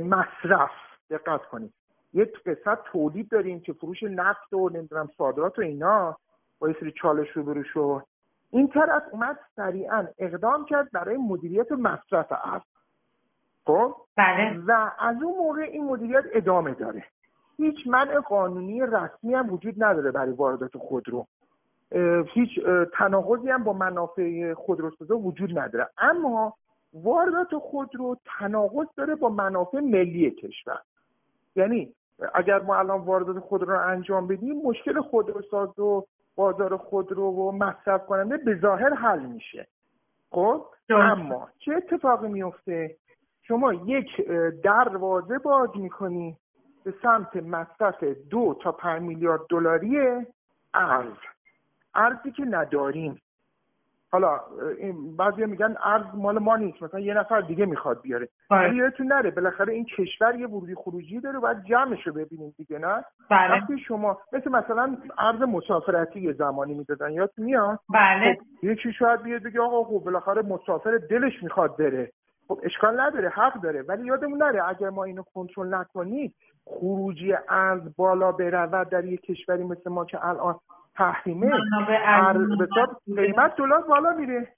مصرف 0.00 0.70
دقت 1.10 1.42
کنید. 1.42 1.72
یک 2.14 2.42
قسمت 2.46 2.78
تولید 2.84 3.28
داریم 3.28 3.60
که 3.60 3.72
فروش 3.72 4.02
نفت 4.02 4.52
و 4.52 4.68
نمی‌دونم 4.68 5.08
صادرات 5.18 5.58
و 5.58 5.62
اینا. 5.62 6.16
با 6.60 6.68
یه 6.68 6.76
سری 6.80 6.92
چالش 6.92 7.30
روبرو 7.30 7.64
شد 7.64 8.02
این 8.50 8.68
طرف 8.68 9.02
اومد 9.12 9.38
سریعا 9.56 10.06
اقدام 10.18 10.64
کرد 10.64 10.90
برای 10.92 11.16
مدیریت 11.16 11.72
مصرف 11.72 12.32
ارز. 12.44 12.62
خب؟ 13.66 13.94
بله. 14.16 14.58
و 14.66 14.90
از 14.98 15.22
اون 15.22 15.38
موقع 15.38 15.60
این 15.60 15.84
مدیریت 15.84 16.24
ادامه 16.32 16.74
داره. 16.74 17.04
هیچ 17.56 17.86
منع 17.86 18.20
قانونی 18.20 18.80
رسمی 18.80 19.34
هم 19.34 19.52
وجود 19.52 19.84
نداره 19.84 20.10
برای 20.10 20.32
واردات 20.32 20.76
خودرو. 20.76 21.26
هیچ 22.34 22.60
تناقضی 22.92 23.50
هم 23.50 23.64
با 23.64 23.72
منافع 23.72 24.54
خودروسازا 24.54 25.18
وجود 25.18 25.58
نداره. 25.58 25.88
اما 25.98 26.54
واردات 26.92 27.58
خودرو 27.58 28.16
تناقض 28.38 28.86
داره 28.96 29.14
با 29.14 29.28
منافع 29.28 29.80
ملی 29.80 30.30
کشور. 30.30 30.80
یعنی 31.56 31.92
اگر 32.34 32.62
ما 32.62 32.76
الان 32.76 33.00
واردات 33.00 33.38
خودرو 33.38 33.72
رو 33.72 33.88
انجام 33.88 34.26
بدیم 34.26 34.62
مشکل 34.64 35.00
خودروساز 35.00 35.78
و 35.78 36.04
بازار 36.40 36.76
خودرو 36.76 37.30
و 37.30 37.52
مصرف 37.52 38.06
کننده 38.06 38.36
به 38.36 38.58
ظاهر 38.58 38.94
حل 38.94 39.20
میشه. 39.20 39.66
خب؟ 40.30 40.66
اما 40.90 41.48
چه 41.58 41.72
اتفاقی 41.74 42.28
میفته؟ 42.28 42.96
شما 43.42 43.72
یک 43.72 44.26
دروازه 44.62 45.38
باز 45.38 45.70
می‌کنی 45.74 46.36
به 46.84 46.94
سمت 47.02 47.36
مصرف 47.36 48.04
دو 48.04 48.58
تا 48.62 48.72
پنج 48.72 49.02
میلیارد 49.02 49.40
دلاری 49.48 49.98
ارز. 50.74 51.16
ارزی 51.94 52.32
که 52.32 52.44
نداریم. 52.44 53.20
حالا 54.12 54.40
این 54.78 55.16
بعضی 55.16 55.46
میگن 55.46 55.76
ارز 55.84 56.04
مال 56.14 56.38
ما 56.38 56.56
نیست 56.56 56.82
مثلا 56.82 57.00
یه 57.00 57.14
نفر 57.14 57.40
دیگه 57.40 57.66
می‌خواد 57.66 58.00
بیاره. 58.02 58.28
بله. 58.50 58.68
ولی 58.68 58.76
یادتون 58.76 59.06
نره 59.06 59.30
بالاخره 59.30 59.72
این 59.72 59.84
کشور 59.84 60.34
یه 60.34 60.46
ورودی 60.46 60.74
خروجی 60.74 61.20
داره 61.20 61.38
باید 61.38 61.64
جمعش 61.64 62.06
رو 62.06 62.12
ببینیم 62.12 62.54
دیگه 62.56 62.78
نه؟ 62.78 63.04
بله. 63.30 63.52
وقتی 63.52 63.78
شما 63.78 64.18
مثل 64.32 64.50
مثلا 64.50 64.96
ارز 65.18 65.42
مسافرتی 65.42 66.20
یه 66.20 66.32
زمانی 66.32 66.74
می‌دادن 66.74 67.10
یاد 67.10 67.32
میاد؟ 67.36 67.78
بله. 67.94 68.34
خب 68.34 68.64
یکی 68.64 68.92
شاید 68.92 69.22
بیاد 69.22 69.42
بگه 69.42 69.60
آقا 69.60 69.84
خب 69.84 70.04
بالاخره 70.04 70.42
مسافر 70.42 70.96
دلش 71.10 71.42
می‌خواد 71.42 71.76
بره. 71.76 72.12
خب 72.48 72.60
اشکال 72.62 73.00
نداره 73.00 73.28
حق 73.28 73.60
داره. 73.60 73.82
ولی 73.82 74.06
یادمون 74.06 74.42
نره 74.42 74.68
اگر 74.68 74.90
ما 74.90 75.04
اینو 75.04 75.22
کنترل 75.34 75.74
نکنیم 75.74 76.34
خروجی 76.66 77.34
ارز 77.48 77.96
بالا 77.96 78.32
برود 78.32 78.88
در 78.88 79.04
یک 79.04 79.20
کشوری 79.20 79.64
مثل 79.64 79.90
ما 79.90 80.04
که 80.04 80.26
الان 80.26 80.54
تحریمه. 80.94 81.50
قیمت 83.16 83.56
دلار 83.56 83.82
بالا 83.82 84.12
میره. 84.12 84.48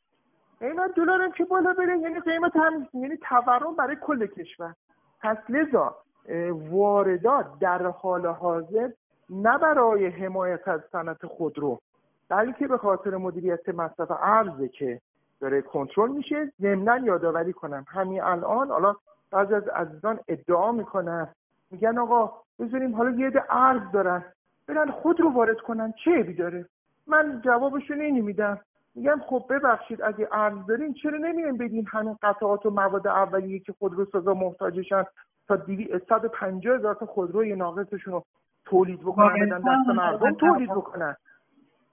قیمت 0.61 0.95
دلار 0.95 1.23
هم 1.23 1.33
که 1.33 1.45
بالا 1.45 1.73
بره؟ 1.73 1.99
یعنی 1.99 2.21
قیمت 2.21 2.57
هم 2.57 2.89
یعنی 2.95 3.17
تورم 3.17 3.77
برای 3.77 3.97
کل 4.01 4.27
کشور. 4.27 4.75
پس 5.21 5.37
لذا 5.49 5.97
واردات 6.71 7.47
در 7.61 7.87
حال 7.87 8.27
حاضر 8.27 8.89
نه 9.31 9.59
برای 9.59 10.07
حمایت 10.07 10.69
از 10.69 10.81
صنعت 10.93 11.27
خودرو 11.27 11.81
بلکه 12.29 12.69
به 12.69 12.79
خاطر 12.79 13.17
مدیریت 13.17 13.69
مصرف 13.69 14.11
ارزه 14.11 14.69
که 14.69 15.01
داره 15.41 15.63
کنترل 15.63 16.11
میشه. 16.11 16.53
ضمنا 16.61 16.97
یادآوری 16.97 17.53
کنم. 17.53 17.85
همین 17.89 18.23
الان 18.23 18.69
حالا 18.69 18.95
بعضی 19.31 19.55
از 19.55 19.69
عزیزان 19.69 20.19
ادعا 20.29 20.73
می‌کنن. 20.73 21.29
میگن 21.71 21.99
آقا 21.99 22.33
بذاریم 22.59 22.95
حالا 22.97 23.11
یه 23.11 23.27
عده 23.27 23.43
ارز 23.51 23.83
دارن. 23.93 24.25
برن 24.69 24.91
خود 24.91 25.21
رو 25.21 25.31
وارد 25.33 25.61
کنن. 25.61 25.95
چه 26.05 26.11
عیبی 26.11 26.35
داره؟ 26.35 26.67
من 27.07 27.41
جوابشون 27.45 28.01
اینی 28.01 28.21
میدم 28.21 28.61
میگم 28.95 29.21
خب 29.27 29.45
ببخشید 29.51 30.03
اگه 30.03 30.29
ارز 30.33 30.67
دارین 30.69 30.95
چرا 30.95 31.19
نمیان 31.19 31.57
بدین 31.57 31.87
همین 31.93 32.17
قطعات 32.23 32.67
و 32.67 32.71
مواد 32.71 33.07
اولیه 33.07 33.59
که 33.59 33.73
خودرو 33.79 34.05
سازا 34.05 34.35
محتاجشن 34.35 35.05
تا 35.49 35.59
150 36.09 36.77
هزار 36.77 36.95
تا 36.95 37.07
خودروی 37.07 37.57
ناقصشون 37.57 38.13
رو 38.13 38.25
تولید 38.65 39.01
بکنن 39.01 39.47
بدن 39.47 39.59
دست 39.59 39.89
مردم 39.89 40.35
تولید 40.35 40.71
بکنن. 40.71 41.17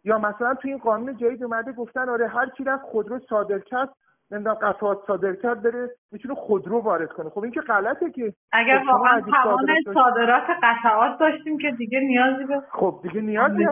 یا 0.04 0.18
مثلا 0.18 0.54
توی 0.54 0.72
این 0.72 0.80
قانون 0.80 1.18
جدید 1.18 1.44
اومده 1.44 1.72
گفتن 1.72 2.10
آره 2.10 2.28
هر 2.28 2.50
کی 2.50 2.64
رفت 2.64 2.84
خودرو 2.84 3.20
صادر 3.20 3.60
کرد 3.60 3.90
نمی‌دونم 4.32 4.56
قطعات 4.56 5.00
صادر 5.08 5.34
کرد 5.34 5.64
بره 5.64 5.90
می‌تونه 6.12 6.36
خودرو 6.36 6.80
وارد 6.80 7.10
کنه. 7.10 7.30
خب 7.30 7.40
این 7.40 7.52
که 7.52 7.62
غلطه 7.62 8.12
که 8.12 8.34
اگر 8.52 8.80
خب 8.80 8.88
واقعا 8.88 9.22
توان 9.22 9.68
صادرات 9.94 10.44
قطعات 10.64 11.20
داشتیم 11.20 11.58
که 11.58 11.72
دیگه 11.72 12.00
نیازی 12.00 12.44
به 12.44 12.62
خب 12.72 13.00
دیگه 13.04 13.22
نیازی 13.22 13.66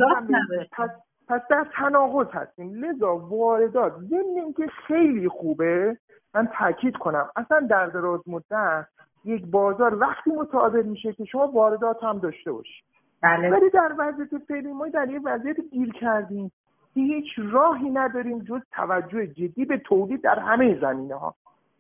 پس 0.72 0.90
پس 1.30 1.42
در 1.50 1.66
تناقض 1.74 2.28
هستیم. 2.32 2.74
لذا 2.74 3.18
واردات 3.18 3.94
ضمن 3.94 4.44
اینکه 4.44 4.68
خیلی 4.88 5.28
خوبه 5.28 5.98
من 6.36 6.50
تاکید 6.54 6.98
کنم. 6.98 7.30
اصلا 7.36 7.60
در 7.60 7.86
دراز 7.86 8.22
مدت 8.28 8.88
یک 9.26 9.46
بازار 9.46 10.00
وقتی 10.00 10.32
متعادل 10.32 10.84
میشه 10.84 11.14
که 11.14 11.26
شما 11.26 11.48
واردات 11.48 12.04
هم 12.04 12.20
داشته 12.20 12.52
باشید 12.52 12.86
بله. 13.24 13.50
ولی 13.50 13.70
در 13.70 13.94
وضعیت 13.98 14.38
فعلی 14.48 14.74
ما 14.74 14.88
در 14.88 15.10
یه 15.10 15.20
وضعیت 15.24 15.58
گیر 15.72 15.94
کردیم. 15.94 16.52
هیچ 17.02 17.26
راهی 17.38 17.90
نداریم 17.90 18.40
جز 18.40 18.62
توجه 18.72 19.28
جدی 19.28 19.66
به 19.66 19.78
تولید 19.78 20.22
در 20.22 20.40
همه 20.40 20.80
زمینه 20.80 21.16
ها 21.16 21.36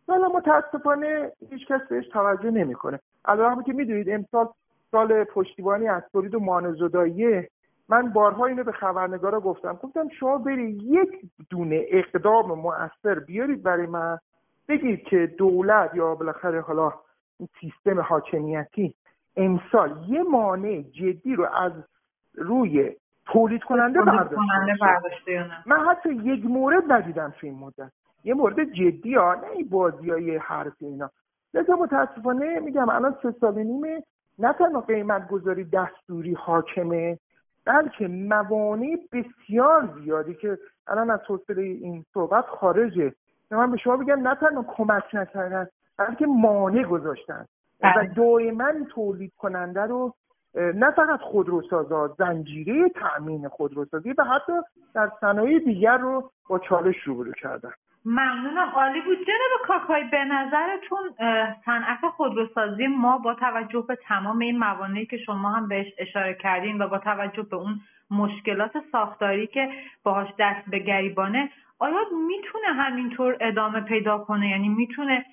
ولی 0.08 0.24
متاسفانه 0.36 1.32
هیچ 1.50 1.68
کس 1.68 1.82
بهش 1.90 2.08
توجه 2.08 2.52
نمی‌کنه. 2.52 3.00
علاوه 3.26 3.64
که 3.64 3.74
می‌دونید 3.74 4.10
امسال 4.10 4.48
سال 4.92 5.24
پشتیبانی 5.24 5.88
از 5.88 6.04
تولید 6.12 6.36
و 6.36 6.40
مانزداییه 6.40 7.50
من 7.90 8.10
بارها 8.10 8.46
اینو 8.46 8.64
به 8.64 8.72
خبرنگارا 8.72 9.42
گفتم. 9.42 9.80
گفتم 9.84 10.10
شما 10.10 10.38
برید 10.38 10.84
یک 10.84 11.10
دونه 11.50 11.86
اقدام 11.88 12.60
مؤثر 12.60 13.20
بیارید 13.20 13.64
برای 13.64 13.86
من. 13.86 14.18
بگید 14.70 15.04
که 15.04 15.34
دولت 15.38 15.96
یا 15.96 16.16
بالاخره 16.16 16.62
حالا 16.62 16.94
این 17.40 17.50
سیستم 17.62 18.00
حاکمیتی 18.00 18.94
امسال 19.38 20.06
یه 20.08 20.24
مانع 20.24 20.82
جدی 20.82 21.36
رو 21.36 21.46
از 21.46 21.72
روی 22.36 22.96
تولید 23.34 23.64
کننده 23.64 24.02
برداشته 24.02 25.46
من 25.66 25.88
حتی 25.90 26.10
یک 26.10 26.46
مورد 26.46 26.92
ندیدم 26.92 27.34
تو 27.40 27.48
این 27.48 27.60
مدت. 27.60 27.92
یه 28.24 28.34
مورد 28.34 28.64
جدی 28.64 29.16
ها 29.16 29.36
نه 29.36 29.48
این 29.56 29.70
بازی 29.70 30.10
های 30.10 30.38
حرفی 30.38 30.86
اینا. 30.86 31.10
لذا 31.54 31.76
متاسفانه 31.76 32.60
میگم 32.60 32.90
الان 32.90 33.16
سه 33.24 33.32
سال 33.32 33.54
نیمه 33.54 34.04
نه 34.40 34.54
تنها 34.54 34.82
قیمت 34.82 35.28
گذاری 35.28 35.64
دستوری 35.64 36.34
حاکمه 36.34 37.20
بلکه 37.66 38.08
موانع 38.08 38.98
بسیار 39.14 39.90
زیادی 40.04 40.34
که 40.34 40.58
الان 40.88 41.10
از 41.10 41.20
حوصله 41.28 41.62
این 41.62 42.06
صحبت 42.14 42.46
خارجه. 42.46 43.14
من 43.52 43.72
به 43.72 43.78
شما 43.78 43.98
بگم 43.98 44.28
نه 44.28 44.36
تنها 44.36 44.66
کمک 44.68 45.04
نکردن 45.14 45.68
بلکه 45.98 46.26
مانع 46.26 46.84
گذاشتن. 46.84 47.46
و 47.82 47.94
بله. 47.96 48.14
دائما 48.14 48.72
تولید 48.90 49.34
کننده 49.38 49.82
رو 49.82 50.14
نه 50.58 50.92
فقط 50.92 51.20
خودروسازا 51.20 52.08
زنجیره 52.08 52.90
تأمین 52.90 53.48
خودروسازی 53.48 54.14
و 54.18 54.24
حتی 54.24 54.54
در 54.94 55.12
صنایع 55.22 55.60
دیگر 55.60 55.98
رو 55.98 56.32
با 56.50 56.60
چالش 56.60 56.96
روبرو 57.04 57.32
کردن. 57.32 57.72
ممنونم. 58.06 58.70
عالی 58.76 59.02
بود. 59.02 59.18
جناب 59.18 59.68
کاکای 59.68 60.04
به 60.04 60.24
نظرتون 60.24 61.00
صنعت 61.66 62.00
خودروسازی 62.18 62.88
ما 62.88 63.18
با 63.18 63.34
توجه 63.34 63.86
به 63.88 63.96
تمام 63.96 64.40
این 64.40 64.58
موانعی 64.60 65.06
که 65.06 65.18
شما 65.18 65.50
هم 65.50 65.68
بهش 65.68 65.88
اشاره 65.98 66.34
کردین 66.34 66.82
و 66.82 66.88
با 66.88 66.98
توجه 66.98 67.44
به 67.44 67.56
اون 67.56 67.80
مشکلات 68.12 68.72
ساختاری 68.92 69.48
که 69.48 69.70
باهاش 70.04 70.28
دست 70.40 70.70
به 70.70 70.80
گریبانه 70.80 71.50
آیا 71.80 71.98
می‌تونه 72.28 72.68
همینطور 72.68 73.38
ادامه 73.42 73.82
پیدا 73.82 74.18
کنه؟ 74.18 74.50
یعنی 74.50 74.70
می‌تونه 74.70 75.26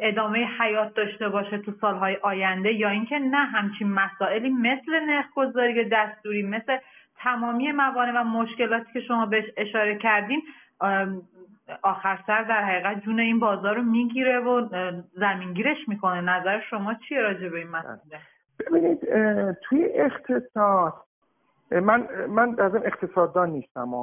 ادامه 0.00 0.48
حیات 0.60 0.94
داشته 0.94 1.28
باشه 1.28 1.58
تو 1.58 1.72
سالهای 1.80 2.16
آینده 2.22 2.72
یا 2.72 2.88
اینکه 2.88 3.18
نه 3.18 3.36
همچین 3.36 3.90
مسائلی 3.92 4.50
مثل 4.50 5.00
نرخگذاری 5.06 5.88
دستوری 5.88 6.42
مثل 6.42 6.78
تمامی 7.18 7.72
موانع 7.72 8.20
و 8.20 8.24
مشکلاتی 8.24 8.92
که 8.92 9.00
شما 9.00 9.26
بهش 9.26 9.44
اشاره 9.56 9.98
کردین 9.98 10.42
آخر 11.82 12.18
سر 12.26 12.42
در 12.42 12.64
حقیقت 12.64 13.04
جون 13.04 13.20
این 13.20 13.38
بازار 13.38 13.76
رو 13.76 13.82
می‌گیره 13.82 14.38
و 14.38 14.68
زمینگیرش 15.12 15.88
می‌کنه. 15.88 16.20
نظر 16.20 16.60
شما 16.70 16.94
چیه 16.94 17.20
راجع 17.20 17.48
به 17.48 17.58
این 17.58 17.68
مسئله؟ 17.68 18.20
ببینید 18.60 19.00
توی 19.62 19.84
اقتصاد 19.84 20.94
من 21.70 22.08
من 22.28 22.60
از 22.60 22.74
اقتصاددان 22.74 23.50
نیستم 23.50 23.94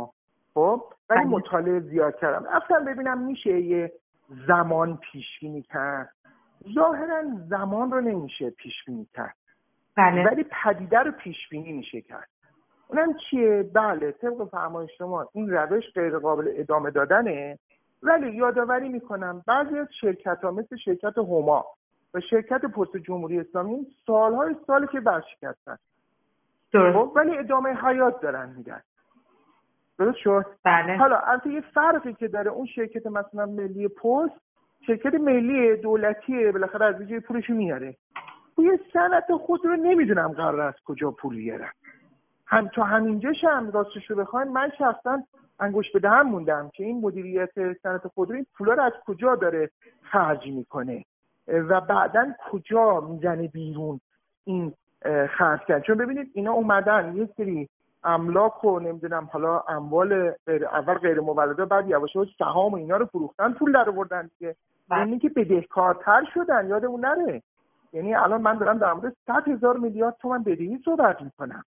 خب 0.53 0.83
ولی 1.09 1.19
بله. 1.19 1.29
مطالعه 1.29 1.79
زیاد 1.79 2.19
کردم. 2.19 2.45
اصلا 2.45 2.79
ببینم 2.79 3.17
میشه 3.17 3.59
یه 3.59 3.91
زمان 4.47 4.97
پیش 4.97 5.39
بینی 5.41 5.61
کرد. 5.61 6.09
ظاهرا 6.75 7.23
زمان 7.49 7.91
رو 7.91 8.01
نمیشه 8.01 8.49
پیش 8.49 8.73
بینی 8.87 9.07
کرد. 9.13 9.35
بله. 9.97 10.23
ولی 10.23 10.45
پدیده 10.63 10.99
رو 10.99 11.11
پیش 11.11 11.49
بینی 11.49 11.73
میشه 11.73 12.01
کرد. 12.01 12.29
اونم 12.87 13.13
چیه؟ 13.29 13.69
بله 13.73 14.11
طبق 14.11 14.49
فرمایش 14.51 14.91
شما 14.97 15.29
این 15.33 15.49
روش 15.49 15.83
غیر 15.95 16.17
قابل 16.17 16.53
ادامه 16.55 16.91
دادنه. 16.91 17.59
ولی 18.03 18.35
یادآوری 18.35 18.89
می‌کنم 18.89 19.43
بعضی 19.47 19.77
از 19.77 19.87
شرکت 20.01 20.39
ها 20.43 20.51
مثل 20.51 20.75
شرکت 20.75 21.17
هما 21.17 21.65
و 22.13 22.19
شرکت 22.19 22.65
پست 22.65 22.97
جمهوری 22.97 23.39
اسلامی 23.39 23.87
سالهای 24.05 24.55
سالی 24.67 24.87
که 24.87 24.99
برشکستن. 24.99 25.77
خب 26.71 27.11
ولی 27.15 27.37
ادامه 27.37 27.73
حیات 27.73 28.21
دارن 28.21 28.49
میدن. 28.49 28.81
درست 29.99 30.17
شد؟ 30.17 30.45
بله. 30.63 30.97
حالا 30.97 31.19
البته 31.19 31.49
یه 31.49 31.61
فرقی 31.61 32.13
که 32.13 32.27
داره 32.27 32.51
اون 32.51 32.65
شرکت 32.65 33.07
مثلا 33.07 33.45
ملی 33.45 33.87
پست 33.87 34.41
شرکت 34.87 35.13
ملی 35.13 35.75
دولتی 35.77 36.51
بالاخره 36.51 36.85
از 36.85 37.01
جای 37.01 37.19
پولش 37.19 37.49
میاره. 37.49 37.95
توی 38.55 38.79
صنعت 38.93 39.35
خود 39.35 39.65
رو 39.65 39.75
نمی‌دونم 39.75 40.27
قرار 40.27 40.61
از 40.61 40.73
کجا 40.85 41.11
پول 41.11 41.35
بیارم 41.35 41.71
هم 42.45 42.67
تا 42.67 42.83
همینجاش 42.83 43.43
هم 43.43 43.71
راستش 43.71 44.09
رو 44.09 44.15
بخواین 44.15 44.51
من 44.51 44.71
شخصا 44.77 45.23
انگوش 45.59 45.91
به 45.91 45.99
دهن 45.99 46.21
موندم 46.21 46.69
که 46.73 46.83
این 46.83 47.01
مدیریت 47.01 47.73
صنعت 47.83 48.07
خودرو 48.07 48.35
این 48.35 48.45
پولا 48.57 48.73
رو 48.73 48.83
از 48.83 48.93
کجا 49.05 49.35
داره 49.35 49.69
خرج 50.01 50.47
می‌کنه 50.47 51.05
و 51.47 51.81
بعدا 51.81 52.33
کجا 52.51 52.99
می‌زنه 52.99 53.47
بیرون 53.47 53.99
این 54.45 54.73
خرج 55.29 55.59
کرد. 55.67 55.83
چون 55.83 55.97
ببینید 55.97 56.31
اینا 56.33 56.51
اومدن 56.51 57.13
یه 57.15 57.29
سری 57.37 57.69
املاک 58.03 58.63
و 58.63 58.79
نمی‌دونم 58.79 59.29
حالا 59.31 59.59
اموال 59.59 60.31
غیر 60.47 60.65
اول 60.65 60.93
غیر 60.93 61.19
مولده 61.19 61.65
بعد 61.65 61.89
یواش 61.89 62.15
یواش 62.15 62.27
سهام 62.37 62.73
و 62.73 62.75
اینا 62.75 62.97
رو 62.97 63.05
فروختن 63.05 63.53
پول 63.53 63.71
در 63.71 63.89
آوردن 63.89 64.29
دیگه. 64.39 64.55
بله. 64.89 64.99
یعنی 64.99 65.19
که 65.19 65.29
بدهکارتر 65.29 66.23
شدن 66.33 66.67
یادمون 66.67 67.05
نره. 67.05 67.41
یعنی 67.93 68.15
الان 68.15 68.41
من 68.41 68.57
دارم 68.57 68.77
در 68.77 68.93
مورد 68.93 69.15
100 69.27 69.47
هزار 69.47 69.77
میلیارد 69.77 70.15
تومن 70.21 70.43
بدهی 70.43 70.79
صحبت 70.85 71.21
می‌کنم. 71.21 71.63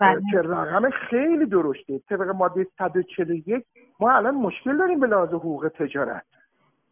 بله. 0.00 0.20
که 0.30 0.38
رقم 0.38 0.90
خیلی 0.90 1.46
درشته. 1.46 1.98
طبق 1.98 2.28
ماده 2.28 2.66
141 2.78 3.64
ما 4.00 4.12
الان 4.12 4.34
مشکل 4.34 4.76
داریم 4.76 5.00
به 5.00 5.06
لحاظ 5.06 5.28
حقوق 5.28 5.68
تجارت. 5.78 6.24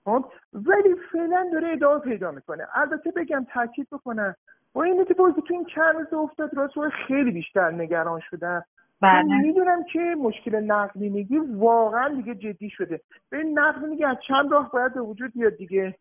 خب؟ 0.05 0.25
ولی 0.53 0.95
فعلا 1.13 1.51
داره 1.53 1.73
ادامه 1.73 2.01
پیدا 2.01 2.31
می‌کنه. 2.31 2.67
البته 2.75 3.11
بگم 3.17 3.47
تاکید 3.55 3.87
بکنم. 3.93 4.35
با 4.75 4.83
اینه 4.83 5.05
که 5.05 5.15
بازی 5.15 5.43
تو 5.49 5.55
این 5.55 5.65
چند 5.65 5.95
روز 5.95 6.13
افتاد 6.13 6.51
راست 6.55 6.79
خیلی 7.09 7.31
بیشتر 7.31 7.71
نگران 7.71 8.21
شدن. 8.31 8.63
بله. 9.03 9.39
می‌دونم 9.43 9.85
که 9.93 10.15
مشکل 10.19 10.57
نقدینگی 10.57 11.39
واقعا 11.39 12.09
دیگه 12.09 12.35
جدی 12.35 12.71
شده. 12.71 13.01
به 13.31 13.39
این 13.39 13.59
نقدینگی 13.59 14.05
از 14.05 14.17
چند 14.29 14.53
راه 14.53 14.71
باید 14.73 14.95
به 14.95 15.01
وجود 15.01 15.33
بیاد 15.33 15.57
دیگه. 15.57 15.95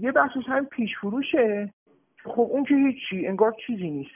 یه 0.00 0.12
بخشش 0.12 0.48
هم 0.48 0.66
پیش 0.66 0.98
فروشه. 1.00 1.72
خب 2.24 2.48
اون 2.50 2.64
که 2.64 2.74
هیچی 2.74 3.26
انگار 3.26 3.54
چیزی 3.66 3.90
نیست. 3.90 4.14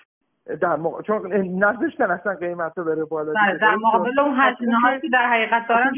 در 0.61 0.77
موقع 0.77 1.03
چون 1.03 1.33
نذاشتن 1.65 2.11
اصلا 2.11 2.35
قیمت 2.35 2.79
رو 2.79 2.85
بره 2.85 3.05
بالا 3.05 3.33
بله، 3.33 3.59
در 3.59 3.77
مقابل 3.77 4.21
اون 4.21 4.35
هزینه 4.37 4.77
هایی 4.77 5.01
که 5.01 5.09
در 5.13 5.27
حقیقت 5.27 5.69
دارن 5.69 5.93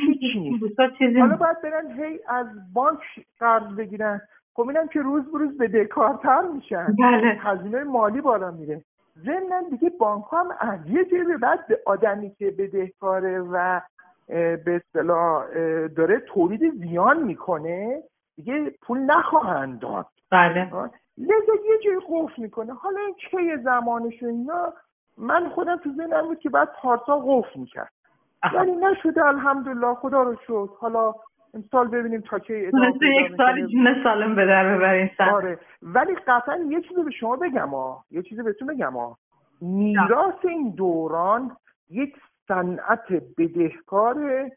چیزی 0.98 1.20
حالا 1.20 1.36
باید 1.36 1.62
برن 1.62 1.90
هی 1.90 2.20
از 2.28 2.46
بانک 2.74 3.00
قرض 3.40 3.76
بگیرن. 3.76 4.20
خب 4.54 4.68
اینم 4.68 4.88
که 4.88 5.02
روز 5.02 5.32
بروز 5.32 5.58
به 5.58 5.68
دکارتر 5.68 6.42
میشن. 6.42 6.86
بله. 6.98 7.38
هزینه 7.40 7.84
مالی 7.84 8.20
بالا 8.20 8.50
میره. 8.50 8.84
ضمن 9.24 9.62
دیگه 9.70 9.90
بانک 10.00 10.24
هم 10.32 10.48
از 10.58 10.78
یه 10.86 11.04
جیبه 11.04 11.36
بعد 11.36 11.66
به 11.66 11.80
آدمی 11.86 12.30
که 12.30 12.50
بدهکاره 12.50 13.40
و 13.40 13.80
به 14.28 14.82
اصطلاح 14.84 15.44
داره 15.88 16.20
تولید 16.20 16.74
زیان 16.74 17.22
می‌کنه 17.22 18.02
دیگه 18.36 18.72
پول 18.82 18.98
نخواهند 18.98 19.78
داد. 19.78 20.06
بله. 20.30 20.70
لذا 21.18 21.54
یه 21.64 21.78
جایی 21.84 22.00
قفل 22.08 22.42
می‌کنه. 22.42 22.74
حالا 22.74 23.00
این 23.00 23.14
چه 23.30 23.62
زمانش 23.64 24.22
اینا؟ 24.22 24.72
من 25.18 25.48
خودم 25.48 25.76
تو 25.76 25.90
ذهنم 25.96 26.26
بود 26.26 26.38
که 26.38 26.50
بعد 26.50 26.68
پارسا 26.82 27.18
قفل 27.18 27.60
می‌کرد. 27.60 27.92
ولی 28.54 28.76
نشده 28.76 29.26
الحمدلله 29.26 29.94
خدا 29.94 30.22
رو 30.22 30.36
شد 30.46 30.70
حالا 30.78 31.14
امسال 31.54 31.88
ببینیم 31.88 32.20
تا 32.20 32.40
ادامه 32.48 32.92
یک 33.02 33.36
سال 33.36 33.66
جون 33.66 34.02
سالم 34.04 34.34
به 34.34 34.46
در 34.46 34.76
ببرین 34.76 35.10
آره. 35.18 35.58
ولی 35.82 36.14
قطعا 36.14 36.56
یه 36.68 36.80
چیزی 36.80 37.02
به 37.02 37.10
شما 37.10 37.36
بگم 37.36 37.68
ها 37.68 38.04
یه 38.10 38.22
چیزی 38.22 38.42
بهتون 38.42 38.68
بگم 38.68 38.92
ها 38.92 39.18
میراث 39.60 40.44
این 40.44 40.70
دوران 40.70 41.56
یک 41.90 42.16
صنعت 42.48 43.12
بدهکار 43.38 44.50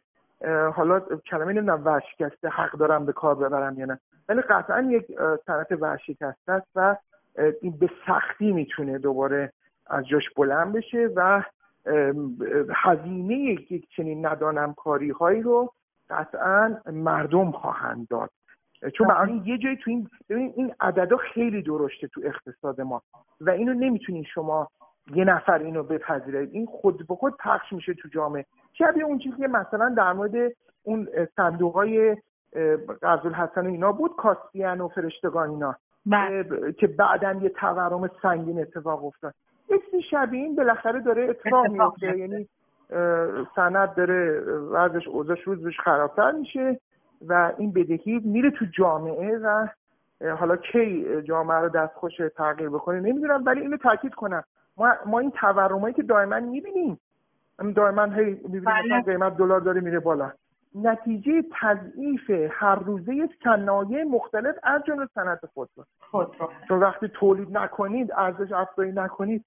حالا 0.75 0.99
کلمه 0.99 1.53
نمی‌دونم 1.53 1.85
ورشکسته 1.85 2.49
حق 2.49 2.71
دارم 2.71 3.05
به 3.05 3.13
کار 3.13 3.35
ببرم 3.35 3.79
یا 3.79 3.85
نه. 3.85 3.99
ولی 4.29 4.41
قطعا 4.41 4.81
یک 4.81 5.05
صنعت 5.45 5.71
ورشکسته 5.71 6.51
است 6.51 6.67
و 6.75 6.95
این 7.61 7.77
به 7.79 7.89
سختی 8.07 8.51
می‌تونه 8.51 8.97
دوباره 8.97 9.53
از 9.87 10.07
جاش 10.07 10.23
بلند 10.37 10.73
بشه 10.73 11.09
و 11.15 11.43
هزینه 12.75 13.35
یک 13.35 13.87
چنین 13.95 14.25
ندانم 14.25 14.73
کاری 14.73 15.09
هایی 15.09 15.41
رو 15.41 15.73
قطعا 16.09 16.77
مردم 16.91 17.51
خواهند 17.51 18.07
داد. 18.07 18.29
چون 18.97 19.07
معنی 19.07 19.39
بله. 19.39 19.49
یه 19.49 19.57
جایی 19.57 19.77
تو 19.77 19.89
این 19.89 20.09
ببین 20.29 20.53
این 20.55 20.73
عددا 20.79 21.17
خیلی 21.17 21.61
درشته 21.61 22.07
تو 22.07 22.21
اقتصاد 22.23 22.81
ما. 22.81 23.01
و 23.41 23.49
اینو 23.49 23.73
نمی‌تونین 23.73 24.23
شما 24.23 24.67
یه 25.15 25.25
نفر 25.25 25.59
اینو 25.59 25.83
بپذیرید. 25.83 26.49
این 26.53 26.65
خود 26.65 27.07
به 27.07 27.15
خود 27.15 27.37
پخش 27.37 27.73
میشه 27.73 27.93
تو 27.93 28.09
جامعه. 28.09 28.45
شبیه 28.73 29.03
اون 29.03 29.17
چیزی 29.17 29.37
که 29.37 29.47
مثلا 29.47 29.93
در 29.97 30.13
مورد 30.13 30.51
اون 30.83 31.07
صندوق 31.35 31.73
های 31.73 32.17
قرض 33.01 33.25
الحسن 33.25 33.65
اینا 33.65 33.91
بود 33.91 34.15
کاسپیان 34.17 34.81
و 34.81 34.87
فرشتگان 34.87 35.49
اینا. 35.49 35.75
بله. 36.05 36.73
که 36.73 36.87
بعدا 36.87 37.31
یه 37.33 37.49
تورم 37.49 38.09
سنگین 38.21 38.61
اتفاق 38.61 39.05
افتاد. 39.05 39.33
یه 39.69 40.01
شبیه 40.11 40.43
این 40.43 40.55
بالاخره 40.55 41.01
داره 41.01 41.29
اتفاق 41.29 41.67
میفته. 41.67 42.17
یعنی 42.17 42.47
سند 43.55 43.95
داره 43.95 44.39
وضعش 44.71 45.07
اوضاعش 45.07 45.41
روز 45.41 45.63
روش 45.63 45.79
خرابتر 45.79 46.31
میشه 46.31 46.79
و 47.27 47.53
این 47.57 47.71
بدهی 47.71 48.19
میره 48.19 48.51
تو 48.51 48.65
جامعه 48.65 49.37
و 49.37 49.67
حالا 50.39 50.55
کی 50.55 51.21
جامعه 51.21 51.57
رو 51.57 51.69
دستخوش 51.69 52.13
تغییر 52.35 52.69
بکنه 52.69 52.99
نمی‌دونم 52.99 53.43
ولی 53.45 53.61
اینو 53.61 53.77
تاکید 53.77 54.13
کنم. 54.13 54.43
ما, 54.77 54.93
ما 55.05 55.19
این 55.19 55.31
تورمایی 55.31 55.93
که 55.93 56.03
دائما 56.03 56.39
می‌بینیم 56.39 56.99
دائما 57.75 58.05
هی 58.05 58.25
می‌بینیم 58.25 58.63
بله. 58.63 59.01
قیمت 59.01 59.37
دلار 59.37 59.61
داره 59.61 59.81
میره 59.81 59.99
بالا. 59.99 60.31
نتیجه 60.75 61.43
تضعیف 61.61 62.31
هر 62.51 62.75
روزه 62.75 63.29
صنایع 63.43 64.03
مختلف 64.03 64.55
از 64.63 64.81
جمله 64.87 65.07
صنعت 65.15 65.45
خودرو 65.53 65.83
خودرو. 65.99 66.49
چون 66.67 66.79
وقتی 66.79 67.07
تولید 67.07 67.57
نکنید 67.57 68.11
ارزش 68.17 68.51
افزایی 68.51 68.91
نکنید 68.91 69.45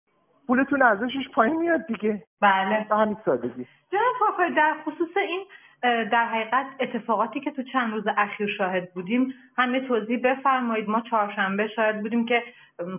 پولتون 0.51 0.83
ارزشش 0.83 1.29
پایین 1.35 1.57
میاد 1.57 1.87
دیگه. 1.87 2.23
بله. 2.41 2.87
به 2.89 2.97
همین 2.97 3.17
سادگی. 3.25 3.67
جناب 3.93 4.55
در 4.57 4.75
خصوص 4.85 5.17
این 5.17 5.45
در 5.83 6.27
حقیقت 6.27 6.67
اتفاقاتی 6.81 7.41
که 7.41 7.51
تو 7.51 7.63
چند 7.63 7.93
روز 7.93 8.05
اخیر 8.17 8.49
شاهد 8.59 8.95
بودیم 8.95 9.35
همه 9.57 9.81
توضیح 9.81 10.21
بفرمایید. 10.25 10.89
ما 10.89 11.01
چهارشنبه 11.01 11.69
شاهد 11.69 12.01
بودیم 12.01 12.27
که 12.27 12.43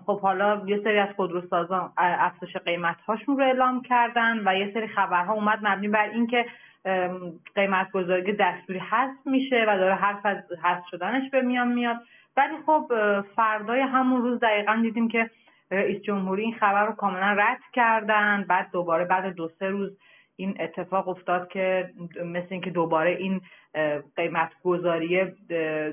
خب 0.06 0.20
حالا 0.20 0.62
یه 0.66 0.82
سری 0.84 1.00
از 1.00 1.10
خودروسازان 1.16 1.94
افزایش 1.98 2.58
قیمت 2.58 3.02
هاشون 3.08 3.38
رو 3.38 3.44
اعلام 3.44 3.82
کردن 3.82 4.42
و 4.46 4.56
یه 4.56 4.72
سری 4.74 4.88
خبرها 4.88 5.34
اومد 5.34 5.60
مبنی 5.62 5.88
بر 5.88 6.10
اینکه 6.10 6.46
قیمت 7.56 7.92
گذاری 7.92 8.34
دستوری 8.34 8.82
هست 8.90 9.28
میشه 9.28 9.66
و 9.68 9.78
داره 9.78 9.96
حرف 9.96 10.26
از 10.26 10.38
هست 10.64 10.88
شدنش 10.92 11.30
به 11.30 11.42
میان 11.42 11.68
میاد. 11.68 11.98
ولی 12.38 12.56
خب 12.66 12.92
فردای 13.36 13.82
همون 13.82 14.22
روز 14.22 14.40
دقیقا 14.40 14.80
دیدیم 14.82 15.08
که 15.08 15.30
رئیس 15.72 16.02
جمهوری 16.02 16.44
این 16.44 16.54
خبر 16.54 16.86
رو 16.86 16.92
کاملا 16.92 17.34
رد 17.34 17.62
کردن. 17.74 18.46
بعد 18.50 18.72
دوباره 18.72 19.06
بعد 19.06 19.26
دو 19.26 19.50
سه 19.60 19.66
روز 19.66 19.98
این 20.36 20.58
اتفاق 20.60 21.08
افتاد 21.08 21.48
که 21.48 21.90
مثل 22.26 22.48
اینکه 22.50 22.70
دوباره 22.70 23.10
این 23.10 23.42
قیمت 24.16 24.52
گذاری 24.64 25.32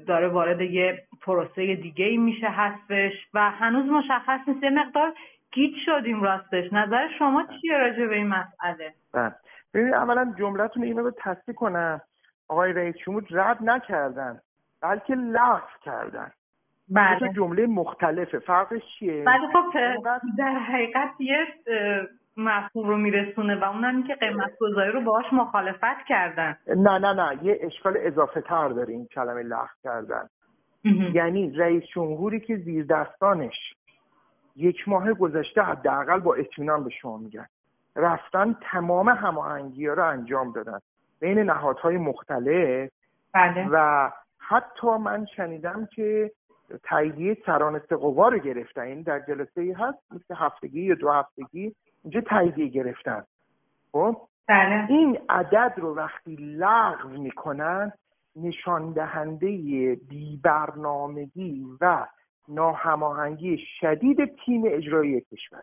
داره 0.06 0.28
وارد 0.28 0.60
یه 0.60 1.02
پروسه 1.22 1.74
دیگه 1.74 2.04
ای 2.04 2.16
میشه 2.16 2.48
هستش 2.48 3.12
و 3.34 3.50
هنوز 3.50 3.90
مشخص 3.90 4.40
نیست. 4.48 4.62
یه 4.62 4.70
مقدار 4.70 5.14
گیت 5.52 5.74
شدیم 5.86 6.22
راستش. 6.22 6.72
نظر 6.72 7.08
شما 7.18 7.46
چیه 7.60 7.78
راجع 7.78 8.06
به 8.06 8.14
این 8.14 8.26
مسئله؟ 8.26 8.94
بله. 9.12 9.34
ببینید 9.74 9.94
اولا 9.94 10.34
جملتون 10.38 10.82
اینو 10.82 11.02
رو 11.02 11.10
تصدیق 11.10 11.54
کنم. 11.54 12.00
آقای 12.48 12.72
رئیس 12.72 12.96
جمهور 12.96 13.24
رد 13.30 13.62
نکردن 13.62 14.40
بلکه 14.82 15.14
لغو 15.14 15.66
کردن. 15.82 16.30
بله. 16.90 17.32
جمله 17.32 17.66
مختلفه. 17.66 18.38
فرقش 18.38 18.82
چیه؟ 18.98 19.24
بله 19.24 19.46
خب 19.52 19.64
در 20.38 20.58
حقیقت 20.58 21.10
یه 21.18 21.46
مفهوم 22.36 22.88
رو 22.88 22.96
میرسونه 22.96 23.56
و 23.56 23.64
اونم 23.64 24.02
که 24.02 24.14
قیمت 24.14 24.50
گذاری 24.60 24.92
رو 24.92 25.00
باهاش 25.00 25.32
مخالفت 25.32 26.06
کردن. 26.08 26.56
نه 26.76 26.98
نه 26.98 27.12
نه. 27.12 27.44
یه 27.44 27.58
اشکال 27.60 27.96
اضافه 27.96 28.40
تر 28.40 28.68
داره 28.68 28.92
این 28.92 29.06
کلمه 29.06 29.42
لغو 29.42 29.66
کردن. 29.84 30.28
یعنی 31.14 31.50
رئیس 31.50 31.84
جمهوری 31.94 32.40
که 32.40 32.56
زیر 32.56 32.84
دستانش 32.84 33.74
یک 34.56 34.88
ماه 34.88 35.12
گذشته 35.12 35.62
حداقل 35.62 36.20
با 36.20 36.34
اطمینان 36.34 36.84
به 36.84 36.90
شما 36.90 37.16
میگن. 37.16 37.46
رفتن 37.96 38.56
تمام 38.72 39.08
هماهنگی 39.08 39.86
رو 39.86 40.04
انجام 40.04 40.52
دادن. 40.52 40.78
بین 41.20 41.38
نهادهای 41.38 41.96
مختلف 41.96 42.90
بله. 43.34 43.68
و 43.70 44.10
حتی 44.38 44.86
من 44.86 45.26
شنیدم 45.36 45.88
که 45.94 46.30
تاییدیه 46.82 47.36
سرانست 47.46 47.92
قوا 47.92 48.28
رو 48.28 48.38
گرفتن. 48.38 48.82
این 48.82 49.02
در 49.02 49.20
جلسه 49.20 49.60
ای 49.60 49.72
هست 49.72 49.98
مثل 50.10 50.34
هفتگی 50.36 50.80
یا 50.80 50.94
دو 50.94 51.10
هفتگی 51.10 51.74
اینجا 52.04 52.20
تاییدیه 52.20 52.66
گرفتن. 52.68 53.24
خب؟ 53.92 54.16
بله. 54.48 54.86
این 54.88 55.18
عدد 55.28 55.72
رو 55.76 55.94
وقتی 55.94 56.36
لغو 56.36 57.08
می‌کنن 57.08 57.92
نشان 58.36 58.92
دهنده 58.92 59.46
بی 60.08 60.40
برنامگی 60.42 61.66
و 61.80 62.06
ناهماهنگی 62.48 63.58
شدید 63.80 64.36
تیم 64.44 64.62
اجرایی 64.66 65.20
کشور. 65.20 65.62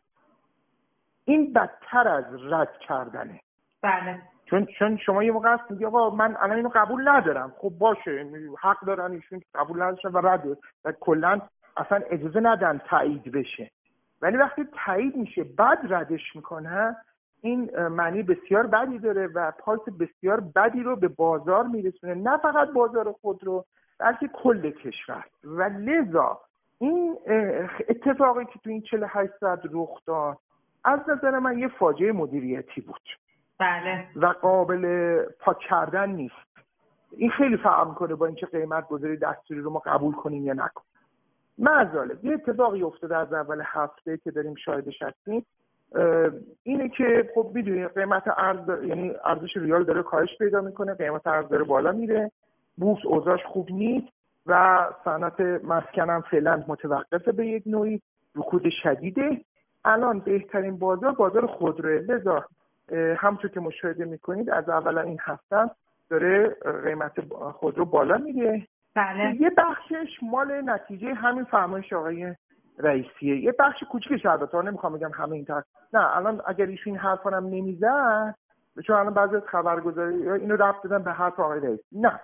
این 1.26 1.54
بدتر 1.54 2.08
از 2.08 2.26
رد 2.44 2.78
کردنه. 2.88 3.40
بله. 3.82 4.22
چون 4.46 4.66
چون 4.66 4.98
شما 4.98 5.24
یه 5.24 5.32
موقع 5.32 5.54
هست 5.54 5.72
میگی 5.72 5.86
آقا 5.86 6.10
من 6.10 6.36
الان 6.40 6.58
اینو 6.58 6.70
قبول 6.76 7.08
ندارم. 7.08 7.54
خب 7.58 7.70
باشه 7.70 8.26
حق 8.62 8.86
دارن 8.86 9.12
ایشون 9.12 9.42
قبول 9.56 9.82
نداشتن 9.82 10.10
و 10.10 10.28
رد 10.28 10.58
و 10.86 10.92
کلا 11.00 11.42
اصلا 11.78 12.02
اجازه 12.10 12.40
ندن 12.40 12.82
تایید 12.90 13.32
بشه. 13.32 13.72
ولی 14.22 14.38
وقتی 14.38 14.68
تایید 14.86 15.16
میشه 15.16 15.44
بعد 15.44 15.94
ردش 15.94 16.36
می‌کنه 16.36 16.96
این 17.42 17.88
معنی 17.88 18.24
بسیار 18.24 18.68
بدی 18.68 19.00
داره 19.00 19.28
و 19.28 19.52
پاس 19.52 19.80
بسیار 20.00 20.40
بدی 20.40 20.84
رو 20.84 20.96
به 20.96 21.08
بازار 21.08 21.64
میرسونه. 21.68 22.14
نه 22.14 22.38
فقط 22.38 22.70
بازار 22.70 23.12
خود 23.12 23.44
رو 23.44 23.66
بلکه 24.00 24.28
کل 24.28 24.72
کشور. 24.72 25.26
و 25.44 25.64
لذا 25.64 26.40
این 26.80 27.18
اتفاقی 27.90 28.46
که 28.46 28.60
تو 28.64 28.70
این 28.70 28.82
48 28.82 29.32
ساعت 29.40 29.60
رخ 29.72 30.06
داد 30.06 30.38
از 30.84 31.00
نظر 31.08 31.40
من 31.40 31.60
یه 31.60 31.68
فاجعه 31.68 32.12
مدیریتی 32.12 32.82
بود. 32.82 33.02
بله. 33.60 34.08
و 34.16 34.26
قابل 34.26 35.18
پاک 35.40 35.60
کردن 35.60 36.10
نیست. 36.10 36.36
این 37.18 37.30
خیلی 37.30 37.58
فرق 37.58 37.88
می‌کنه 37.88 38.16
با 38.16 38.26
اینکه 38.26 38.46
قیمت 38.46 38.88
گذاری 38.88 39.18
دستوری 39.18 39.60
رو 39.60 39.70
ما 39.70 39.80
قبول 39.80 40.14
کنیم 40.14 40.46
یا 40.46 40.54
نکنیم. 40.54 40.88
معذاله 41.58 42.18
یه 42.24 42.34
اتفاقی 42.34 42.84
افتاده 42.84 43.18
از 43.18 43.34
اول 43.34 43.62
هفته 43.66 44.18
که 44.18 44.32
داریم 44.32 44.56
شاهدش 44.56 45.02
هستیم 45.02 45.46
اینه 46.64 46.90
که 46.90 47.30
خب 47.36 47.52
می‌دونی 47.54 47.88
قیمت 47.88 48.24
ارز 48.38 48.84
یعنی 48.84 49.14
ارزش 49.24 49.58
ریال 49.58 49.84
داره 49.84 50.04
کاهش 50.04 50.38
پیدا 50.38 50.62
می‌کنه 50.62 50.94
قیمت 50.94 51.28
ارز 51.28 51.50
داره 51.50 51.64
بالا 51.64 51.92
میره 51.92 52.32
بورس 52.78 53.06
اوضاعش 53.06 53.44
خوب 53.46 53.72
نیست 53.72 54.08
و 54.46 54.86
صنعت 55.06 55.42
مسکنم 55.64 56.24
فعلا 56.32 56.64
متوقفه 56.68 57.32
به 57.32 57.48
یک 57.48 57.64
نوعی 57.66 58.02
رکود 58.36 58.70
شدیده. 58.84 59.42
الان 59.86 60.20
بهترین 60.20 60.80
بازار 60.80 61.12
بازار 61.12 61.46
خودروه. 61.48 61.92
لذا 61.92 62.46
همونطور 62.92 63.52
که 63.52 63.60
مشاهده 63.60 64.06
می‌کنید 64.06 64.50
از 64.50 64.70
اول 64.70 64.98
این 64.98 65.18
هفته 65.22 65.70
داره 66.10 66.56
قیمت 66.84 67.34
خودرو 67.52 67.86
بالا 67.86 68.18
میره 68.18 68.68
بله. 68.96 69.42
یه 69.42 69.52
بخشش 69.58 70.20
مال 70.22 70.62
نتیجه 70.62 71.14
همین 71.14 71.44
فرمایش 71.44 71.94
آقای 71.94 72.36
رئیسیه. 72.80 73.38
یه 73.38 73.56
بخش 73.60 73.84
کوچیکش 73.92 74.26
البته 74.26 74.62
نمی‌خوام 74.62 74.94
بگم 74.94 75.12
همه 75.14 75.32
این 75.32 75.46
نه 75.94 76.18
الان 76.18 76.42
اگر 76.48 76.66
ایشون 76.66 76.94
این 76.94 77.00
حرفا 77.00 77.30
هم 77.30 77.46
نمی‌زد 77.46 78.36
چون 78.88 78.96
الان 78.96 79.14
بعضی 79.14 79.36
از 79.36 79.44
خبرگزاری 79.44 80.30
اینو 80.30 80.56
رفت 80.56 80.84
دادن 80.84 81.04
به 81.04 81.12
حرف 81.12 81.40
آقای 81.40 81.60
رئیسی. 81.60 81.84
نه. 81.92 82.20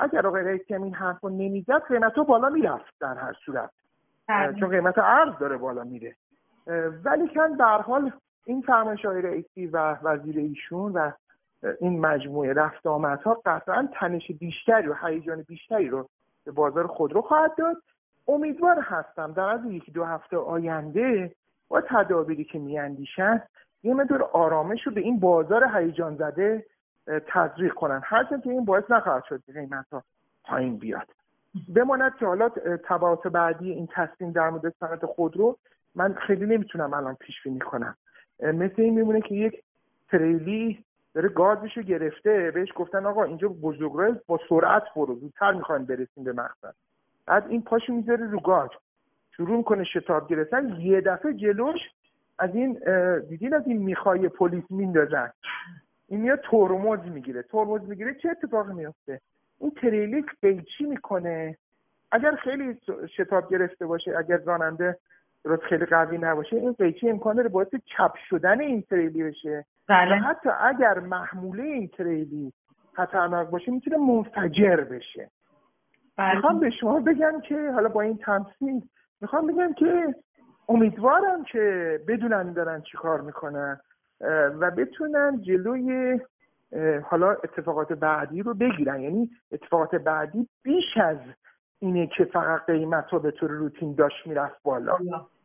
اگر 0.00 0.26
آقای 0.26 0.44
رئیسی 0.44 0.74
هم 0.74 0.82
این 0.82 0.94
حرفو 0.94 1.28
نمی‌زد 1.28 1.82
قیمت 1.88 2.14
بالا 2.14 2.48
می‌رفت 2.48 2.94
در 3.00 3.14
هر 3.14 3.32
صورت. 3.32 3.70
بله. 4.28 4.60
چون 4.60 4.68
قیمت 4.68 4.98
ارز 4.98 5.38
داره 5.40 5.56
بالا 5.56 5.84
میره. 5.84 6.16
ولی 7.04 7.28
کن 7.34 7.56
در 7.58 7.82
حال 7.82 8.12
این 8.44 8.62
فرمایش 8.62 9.04
های 9.04 9.22
رئیسی 9.22 9.66
و 9.66 9.96
وزیر 10.02 10.38
ایشون 10.38 10.92
و 10.92 11.10
این 11.80 12.00
مجموعه 12.00 12.52
رفت 12.52 12.86
آمدها 12.86 13.42
قطعا 13.46 13.88
تنش 13.94 14.32
بیشتری 14.40 14.88
و 14.88 14.94
هیجان 15.02 15.42
بیشتری 15.42 15.88
رو 15.88 16.08
به 16.44 16.52
بازار 16.52 16.86
خودرو 16.86 17.22
خواهد 17.22 17.56
داد. 17.58 17.76
امیدوار 18.28 18.80
هستم 18.80 19.32
در 19.32 19.42
از 19.42 19.64
یکی 19.64 19.92
دو 19.92 20.04
هفته 20.04 20.36
آینده 20.36 21.34
با 21.68 21.80
تدابیری 21.80 22.44
که 22.44 22.58
میاندیشن 22.58 23.42
یه 23.82 23.94
مدور 23.94 24.22
آرامش 24.22 24.86
رو 24.86 24.92
به 24.92 25.00
این 25.00 25.20
بازار 25.20 25.76
هیجان 25.76 26.16
زده 26.16 26.66
تزریق 27.26 27.74
کنن. 27.74 28.00
هرچند 28.04 28.42
که 28.42 28.50
این 28.50 28.64
باعث 28.64 28.84
نخواهد 28.90 29.24
شد 29.24 29.42
قیمت 29.54 29.86
ها 29.92 30.02
پایین 30.44 30.76
بیاد. 30.76 31.08
بماند 31.74 32.16
که 32.16 32.26
حالا 32.26 32.48
تبعات 32.84 33.28
بعدی 33.28 33.72
این 33.72 33.88
تصمیم 33.92 34.32
در 34.32 34.50
مورد 34.50 34.74
صنعت 34.80 35.06
خودرو 35.06 35.56
من 35.94 36.14
خیلی 36.14 36.46
نمی‌تونم 36.46 36.94
الان 36.94 37.14
پیش 37.14 37.42
بینی 37.42 37.58
کنم. 37.58 37.96
مثل 38.40 38.82
این 38.82 38.94
میمونه 38.94 39.20
که 39.20 39.34
یک 39.34 39.62
تریلی 40.08 40.84
داره 41.14 41.28
گازشو 41.28 41.82
گرفته 41.82 42.50
بهش 42.54 42.68
گفتن 42.74 43.06
آقا 43.06 43.24
اینجا 43.24 43.48
بزرگراه 43.48 44.16
با 44.26 44.40
سرعت 44.48 44.82
برو 44.96 45.14
زودتر 45.14 45.52
می‌خوایم 45.52 45.84
برسیم 45.84 46.24
به 46.24 46.32
مقصد 46.32 46.74
بعد 47.26 47.46
این 47.48 47.62
پاشو 47.62 47.92
می‌ذاره 47.92 48.30
رو 48.30 48.40
گاز 48.40 48.70
شروع 49.36 49.62
کنه 49.62 49.84
شتاب 49.84 50.28
گرفتن. 50.28 50.80
یه 50.80 51.00
دفعه 51.00 51.32
جلوش 51.32 51.80
از 52.38 52.54
این 52.54 52.78
دیدین 53.28 53.54
از 53.54 53.62
این 53.66 53.76
می‌خوای 53.78 54.28
پلیس 54.28 54.64
میندازن. 54.70 55.32
این 56.08 56.20
میاد 56.20 56.40
ترمز 56.50 57.00
می‌گیره 57.00 57.42
ترمز 57.42 57.88
می‌گیره 57.88 58.14
چه 58.14 58.28
اتفاقی 58.28 58.72
میفته 58.72 59.20
این 59.60 59.70
تریلی 59.70 60.24
قیچی 60.42 60.84
می‌کنه؟ 60.84 61.56
اگر 62.12 62.36
خیلی 62.36 62.80
شتاب 63.16 63.50
گرفته 63.50 63.86
باشه 63.86 64.18
اگر 64.18 64.36
راننده 64.36 64.98
درست 65.44 65.62
خیلی 65.62 65.86
قوی 65.86 66.18
نباشه 66.18 66.56
این 66.56 66.72
قیچی 66.72 67.10
امکان 67.10 67.36
داره 67.36 67.48
باعث 67.48 67.68
چپ 67.96 68.14
شدن 68.28 68.60
این 68.60 68.82
تریلی 68.82 69.22
بشه 69.22 69.64
بله. 69.88 70.14
حتی 70.16 70.48
اگر 70.60 70.98
محموله 70.98 71.62
این 71.62 71.88
تریلی 71.88 72.52
خطرناک 72.92 73.48
باشه 73.48 73.72
می‌تونه 73.72 73.96
منفجر 73.96 74.76
بشه 74.76 75.30
بله. 76.16 76.34
می‌خوام 76.34 76.60
به 76.60 76.70
شما 76.70 77.00
بگم 77.00 77.40
که 77.40 77.70
حالا 77.74 77.88
با 77.88 78.00
این 78.00 78.16
تمثیل 78.16 78.82
می‌خوام 79.20 79.46
بگم 79.46 79.72
که 79.72 80.14
امیدوارم 80.68 81.44
که 81.44 82.00
بدونن 82.08 82.52
دارن 82.52 82.80
چی 82.80 82.96
کار 82.96 83.20
می‌کنن 83.20 83.80
و 84.60 84.70
بتونن 84.70 85.42
جلوی 85.42 86.20
حالا 87.02 87.30
اتفاقات 87.30 87.92
بعدی 87.92 88.42
رو 88.42 88.54
بگیرن 88.54 89.00
یعنی 89.00 89.30
اتفاقات 89.52 89.94
بعدی 89.94 90.48
بیش 90.62 90.96
از 90.96 91.18
اینه 91.78 92.06
که 92.16 92.24
فقط 92.24 92.66
قیمت 92.66 93.12
رو 93.12 93.20
به 93.20 93.30
طور 93.30 93.50
روتین 93.50 93.94
داشت 93.94 94.26
می‌رفت 94.26 94.62
بالا. 94.62 94.96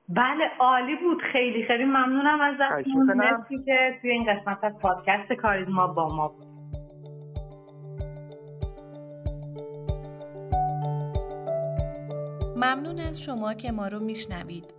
بله 0.10 0.50
عالی 0.60 0.96
بود. 0.96 1.22
خیلی 1.32 1.64
خیلی 1.64 1.86
ممنونم 1.86 2.42
از 2.42 2.56
مرسی 3.16 3.64
که 3.66 3.98
توی 4.02 4.12
این 4.12 4.34
قسمت 4.34 4.64
از 4.64 4.74
پادکست 4.82 5.34
کاریزما 5.34 5.88
با 5.88 6.16
ما 6.16 6.28
بود. 6.28 6.46
ممنون 12.56 13.00
از 13.10 13.24
شما 13.24 13.54
که 13.54 13.72
ما 13.72 13.88
رو 13.88 14.00
میشنوید. 14.00 14.79